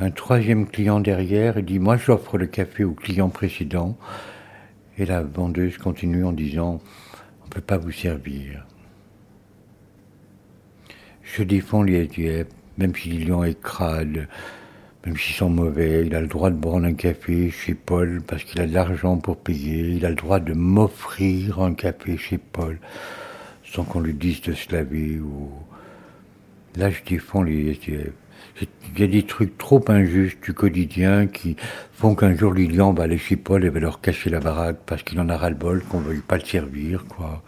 Un 0.00 0.10
troisième 0.10 0.66
client 0.66 1.00
derrière 1.00 1.62
dit 1.62 1.78
Moi, 1.78 1.98
j'offre 1.98 2.38
le 2.38 2.46
café 2.46 2.82
au 2.82 2.92
client 2.92 3.28
précédent. 3.28 3.98
Et 4.96 5.04
la 5.04 5.20
vendeuse 5.20 5.76
continue 5.76 6.24
en 6.24 6.32
disant 6.32 6.80
On 7.42 7.44
ne 7.44 7.50
peut 7.50 7.60
pas 7.60 7.76
vous 7.76 7.92
servir. 7.92 8.64
Je 11.22 11.42
défends 11.42 11.82
les 11.82 12.04
SDF, 12.04 12.46
même 12.78 12.96
si 12.96 13.10
Lilian 13.10 13.44
est 13.44 13.60
crade, 13.60 14.28
même 15.06 15.16
s'ils 15.16 15.36
sont 15.36 15.48
mauvais, 15.48 16.04
il 16.04 16.14
a 16.16 16.20
le 16.20 16.26
droit 16.26 16.50
de 16.50 16.56
boire 16.56 16.82
un 16.82 16.92
café 16.92 17.48
chez 17.50 17.74
Paul 17.74 18.22
parce 18.26 18.42
qu'il 18.42 18.60
a 18.60 18.66
de 18.66 18.74
l'argent 18.74 19.16
pour 19.18 19.36
payer. 19.36 19.90
Il 19.90 20.04
a 20.04 20.08
le 20.08 20.16
droit 20.16 20.40
de 20.40 20.52
m'offrir 20.52 21.60
un 21.60 21.74
café 21.74 22.16
chez 22.16 22.38
Paul 22.38 22.78
sans 23.64 23.84
qu'on 23.84 24.00
lui 24.00 24.14
dise 24.14 24.42
de 24.42 24.52
se 24.52 24.72
laver. 24.72 25.20
Là, 26.76 26.90
je 26.90 26.98
défends 27.08 27.44
les. 27.44 27.78
Il 28.60 28.98
y 28.98 29.02
a 29.04 29.06
des 29.06 29.22
trucs 29.22 29.56
trop 29.58 29.84
injustes 29.88 30.42
du 30.42 30.54
quotidien 30.54 31.28
qui 31.28 31.56
font 31.92 32.16
qu'un 32.16 32.34
jour 32.34 32.52
Lilian 32.52 32.92
va 32.92 33.04
aller 33.04 33.18
chez 33.18 33.36
Paul 33.36 33.64
et 33.64 33.68
va 33.68 33.78
leur 33.78 34.00
cacher 34.00 34.30
la 34.30 34.40
baraque 34.40 34.78
parce 34.86 35.04
qu'il 35.04 35.20
en 35.20 35.28
a 35.28 35.36
ras 35.36 35.50
le 35.50 35.56
bol, 35.56 35.84
qu'on 35.84 36.00
ne 36.00 36.06
veuille 36.06 36.20
pas 36.20 36.38
le 36.38 36.44
servir, 36.44 37.04
quoi. 37.06 37.42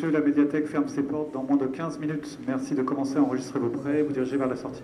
Messieurs, 0.00 0.18
la 0.18 0.24
médiathèque 0.24 0.66
ferme 0.66 0.88
ses 0.88 1.02
portes 1.02 1.30
dans 1.34 1.42
moins 1.42 1.58
de 1.58 1.66
15 1.66 1.98
minutes. 1.98 2.38
Merci 2.46 2.74
de 2.74 2.80
commencer 2.80 3.18
à 3.18 3.22
enregistrer 3.22 3.58
vos 3.58 3.68
prêts 3.68 3.98
et 3.98 4.02
vous 4.02 4.14
diriger 4.14 4.38
vers 4.38 4.48
la 4.48 4.56
sortie. 4.56 4.80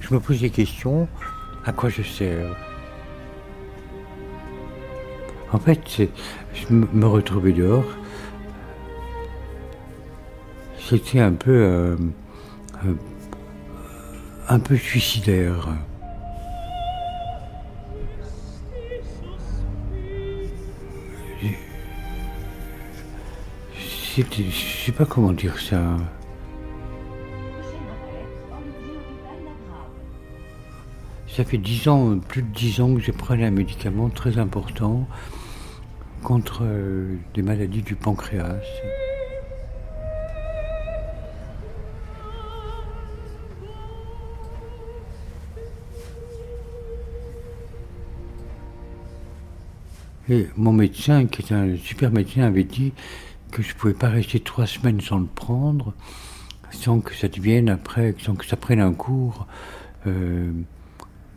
Je 0.00 0.12
me 0.12 0.20
pose 0.20 0.42
des 0.42 0.50
questions. 0.50 1.08
À 1.64 1.72
quoi 1.72 1.88
je 1.88 2.02
sers? 2.02 2.73
En 5.54 5.60
fait, 5.60 5.78
je 6.52 6.74
me 6.74 7.06
retrouvais 7.06 7.52
dehors. 7.52 7.84
C'était 10.76 11.20
un 11.20 11.30
peu. 11.30 11.52
Euh, 11.52 11.96
euh, 12.84 12.94
un 14.48 14.58
peu 14.58 14.76
suicidaire. 14.76 15.68
C'était. 24.16 24.42
Je 24.42 24.86
sais 24.86 24.92
pas 24.92 25.04
comment 25.06 25.32
dire 25.32 25.60
ça. 25.60 25.96
Ça 31.28 31.44
fait 31.44 31.58
dix 31.58 31.86
ans, 31.86 32.18
plus 32.18 32.42
de 32.42 32.48
dix 32.48 32.80
ans 32.80 32.92
que 32.94 33.00
je 33.00 33.12
prenais 33.12 33.46
un 33.46 33.52
médicament 33.52 34.08
très 34.08 34.38
important 34.38 35.06
contre 36.24 36.62
euh, 36.62 37.16
des 37.34 37.42
maladies 37.42 37.82
du 37.82 37.94
pancréas. 37.94 38.56
Et 50.30 50.48
mon 50.56 50.72
médecin, 50.72 51.26
qui 51.26 51.42
est 51.42 51.52
un 51.52 51.76
super 51.76 52.10
médecin, 52.10 52.44
avait 52.44 52.64
dit 52.64 52.94
que 53.52 53.62
je 53.62 53.74
ne 53.74 53.74
pouvais 53.74 53.92
pas 53.92 54.08
rester 54.08 54.40
trois 54.40 54.66
semaines 54.66 55.02
sans 55.02 55.18
le 55.18 55.26
prendre, 55.26 55.92
sans 56.70 57.00
que 57.00 57.14
ça 57.14 57.28
devienne 57.28 57.68
après, 57.68 58.14
sans 58.18 58.34
que 58.34 58.46
ça 58.46 58.56
prenne 58.56 58.80
un 58.80 58.94
cours 58.94 59.46
euh, 60.06 60.50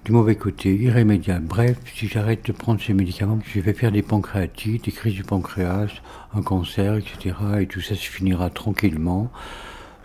du 0.08 0.14
mauvais 0.14 0.38
côté, 0.38 0.74
irrémédiable. 0.74 1.46
Bref, 1.48 1.78
si 1.94 2.08
j'arrête 2.08 2.46
de 2.46 2.54
prendre 2.54 2.82
ces 2.82 2.94
médicaments, 2.94 3.40
je 3.44 3.60
vais 3.60 3.74
faire 3.74 3.92
des 3.92 4.02
pancréatites, 4.02 4.86
des 4.86 4.92
crises 4.94 5.16
du 5.16 5.26
pancréas, 5.26 5.90
un 6.34 6.42
cancer, 6.42 6.96
etc. 6.96 7.36
Et 7.60 7.68
tout 7.68 7.82
ça 7.82 7.94
se 7.94 8.08
finira 8.08 8.50
tranquillement, 8.50 9.30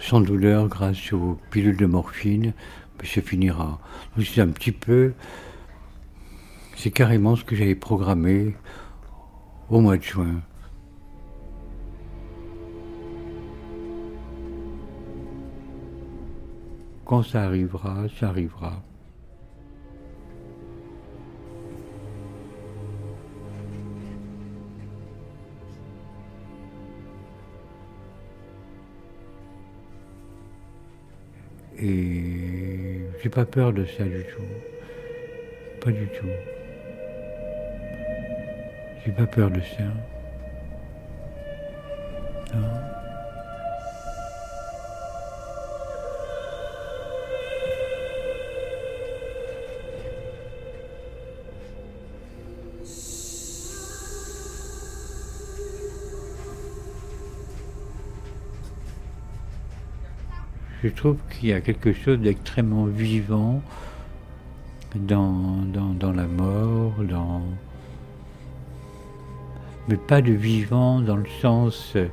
sans 0.01 0.21
douleur, 0.21 0.67
grâce 0.67 1.13
aux 1.13 1.39
pilules 1.53 1.77
de 1.77 1.87
morphine, 1.87 2.53
mais 3.01 3.07
ça 3.07 3.23
finira. 3.23 3.79
Donc 4.17 4.27
c'est 4.27 4.41
un 4.41 4.49
petit 4.49 4.73
peu 4.73 5.13
c'est 6.75 6.91
carrément 6.91 7.37
ce 7.37 7.45
que 7.45 7.55
j'avais 7.55 7.77
programmé 7.77 8.57
au 9.71 9.79
mois 9.79 9.99
de 9.99 10.03
juin. 10.03 10.41
Quand 17.05 17.23
ça 17.23 17.45
arrivera, 17.45 18.07
ça 18.19 18.31
arrivera. 18.31 18.83
Et 31.85 33.01
j'ai 33.21 33.29
pas 33.29 33.45
peur 33.45 33.73
de 33.73 33.85
ça 33.85 34.05
du 34.05 34.23
tout. 34.23 34.43
Pas 35.81 35.91
du 35.91 36.07
tout. 36.07 36.29
J'ai 39.05 39.11
pas 39.11 39.27
peur 39.27 39.51
de 39.51 39.61
ça. 39.61 39.83
Non. 42.55 43.02
Je 60.83 60.89
trouve 60.89 61.17
qu'il 61.31 61.51
y 61.51 61.53
a 61.53 61.61
quelque 61.61 61.93
chose 61.93 62.19
d'extrêmement 62.19 62.87
vivant 62.87 63.63
dans, 64.97 65.63
dans, 65.95 66.13
la 66.13 66.27
mort, 66.27 66.95
dans, 67.09 67.43
mais 69.89 69.97
pas 69.97 70.21
de 70.21 70.33
vivant 70.33 71.01
dans 71.01 71.17
le 71.17 71.29
sens 71.41 71.93
euh, 71.95 72.09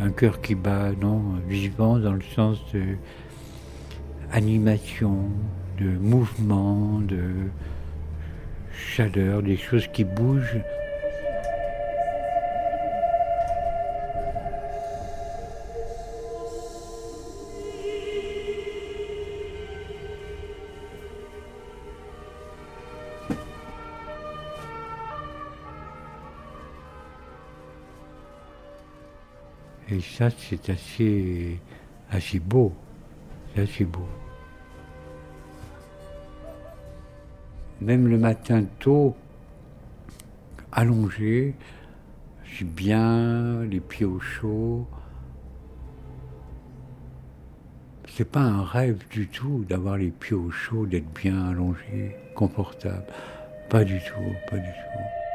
un 0.00 0.10
cœur 0.10 0.40
qui 0.40 0.56
bat, 0.56 0.90
non, 1.00 1.22
vivant 1.46 1.98
dans 1.98 2.14
le 2.14 2.22
sens 2.34 2.58
de 2.74 2.82
animation, 4.32 5.30
de 5.78 5.88
mouvement, 5.88 6.98
de 7.00 7.30
chaleur, 8.72 9.42
des 9.42 9.56
choses 9.56 9.86
qui 9.92 10.02
bougent. 10.02 10.60
Et 29.98 30.00
ça, 30.00 30.30
c'est 30.30 30.70
assez, 30.70 31.58
assez 32.08 32.38
beau. 32.38 32.72
C'est 33.52 33.62
assez 33.62 33.84
beau. 33.84 34.06
Même 37.80 38.06
le 38.06 38.16
matin 38.16 38.62
tôt, 38.78 39.16
allongé, 40.70 41.56
je 42.44 42.54
suis 42.54 42.64
bien, 42.64 43.64
les 43.64 43.80
pieds 43.80 44.06
au 44.06 44.20
chaud. 44.20 44.86
C'est 48.06 48.30
pas 48.30 48.42
un 48.42 48.62
rêve 48.62 49.02
du 49.10 49.26
tout 49.26 49.64
d'avoir 49.68 49.96
les 49.96 50.10
pieds 50.10 50.36
au 50.36 50.52
chaud, 50.52 50.86
d'être 50.86 51.12
bien 51.12 51.44
allongé, 51.48 52.14
confortable. 52.36 53.06
Pas 53.68 53.82
du 53.82 53.98
tout, 53.98 54.32
pas 54.48 54.58
du 54.58 54.70
tout. 54.70 55.27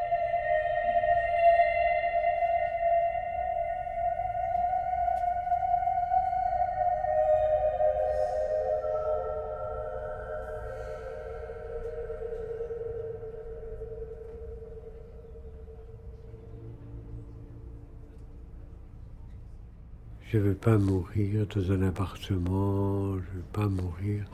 Je 20.34 20.40
ne 20.40 20.46
veux 20.46 20.56
pas 20.56 20.78
mourir 20.78 21.46
dans 21.46 21.70
un 21.70 21.82
appartement, 21.82 23.12
je 23.12 23.18
ne 23.18 23.36
veux 23.36 23.48
pas 23.52 23.68
mourir 23.68 24.24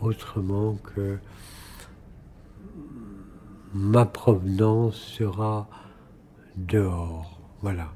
autrement 0.00 0.76
que 0.76 1.18
ma 3.74 4.06
provenance 4.06 4.96
sera 4.96 5.68
dehors. 6.56 7.42
Voilà. 7.60 7.92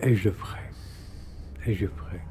Et 0.00 0.14
je 0.14 0.30
ferai. 0.30 0.70
Et 1.66 1.74
je 1.74 1.88
ferai. 1.88 2.22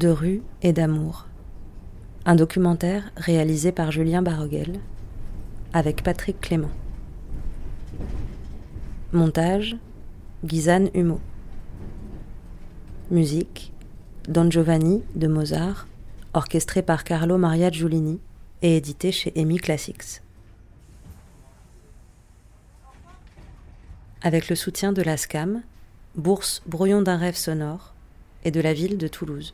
De 0.00 0.08
rue 0.08 0.42
et 0.62 0.72
d'amour. 0.72 1.26
Un 2.24 2.34
documentaire 2.34 3.12
réalisé 3.18 3.70
par 3.70 3.92
Julien 3.92 4.22
Baroguel 4.22 4.80
avec 5.74 6.02
Patrick 6.02 6.40
Clément. 6.40 6.70
Montage 9.12 9.76
Gizane 10.42 10.88
Humeau. 10.94 11.20
Musique 13.10 13.74
Don 14.26 14.50
Giovanni 14.50 15.02
de 15.16 15.26
Mozart, 15.26 15.86
orchestré 16.32 16.80
par 16.80 17.04
Carlo 17.04 17.36
Maria 17.36 17.70
Giulini 17.70 18.20
et 18.62 18.78
édité 18.78 19.12
chez 19.12 19.38
EMI 19.38 19.58
Classics. 19.58 20.22
Avec 24.22 24.48
le 24.48 24.56
soutien 24.56 24.94
de 24.94 25.02
la 25.02 25.18
SCAM, 25.18 25.62
bourse 26.14 26.62
Brouillon 26.66 27.02
d'un 27.02 27.18
rêve 27.18 27.36
sonore 27.36 27.92
et 28.44 28.50
de 28.50 28.62
la 28.62 28.72
ville 28.72 28.96
de 28.96 29.06
Toulouse. 29.06 29.52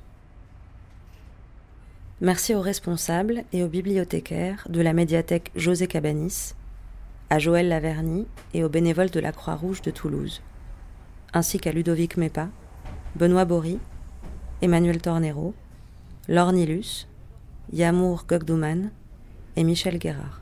Merci 2.22 2.54
aux 2.54 2.62
responsables 2.62 3.44
et 3.52 3.62
aux 3.62 3.68
bibliothécaires 3.68 4.66
de 4.70 4.80
la 4.80 4.94
médiathèque 4.94 5.50
José 5.54 5.86
Cabanis, 5.86 6.54
à 7.28 7.38
Joël 7.38 7.68
Laverny 7.68 8.26
et 8.54 8.64
aux 8.64 8.70
bénévoles 8.70 9.10
de 9.10 9.20
la 9.20 9.32
Croix-Rouge 9.32 9.82
de 9.82 9.90
Toulouse, 9.90 10.40
ainsi 11.34 11.60
qu'à 11.60 11.72
Ludovic 11.72 12.16
Mepa, 12.16 12.48
Benoît 13.16 13.44
Bory, 13.44 13.78
Emmanuel 14.62 15.02
Tornero, 15.02 15.52
Laure 16.26 16.52
Nilus, 16.52 17.06
Yamour 17.74 18.24
Gogdouman 18.26 18.90
et 19.56 19.64
Michel 19.64 19.98
Guérard. 19.98 20.40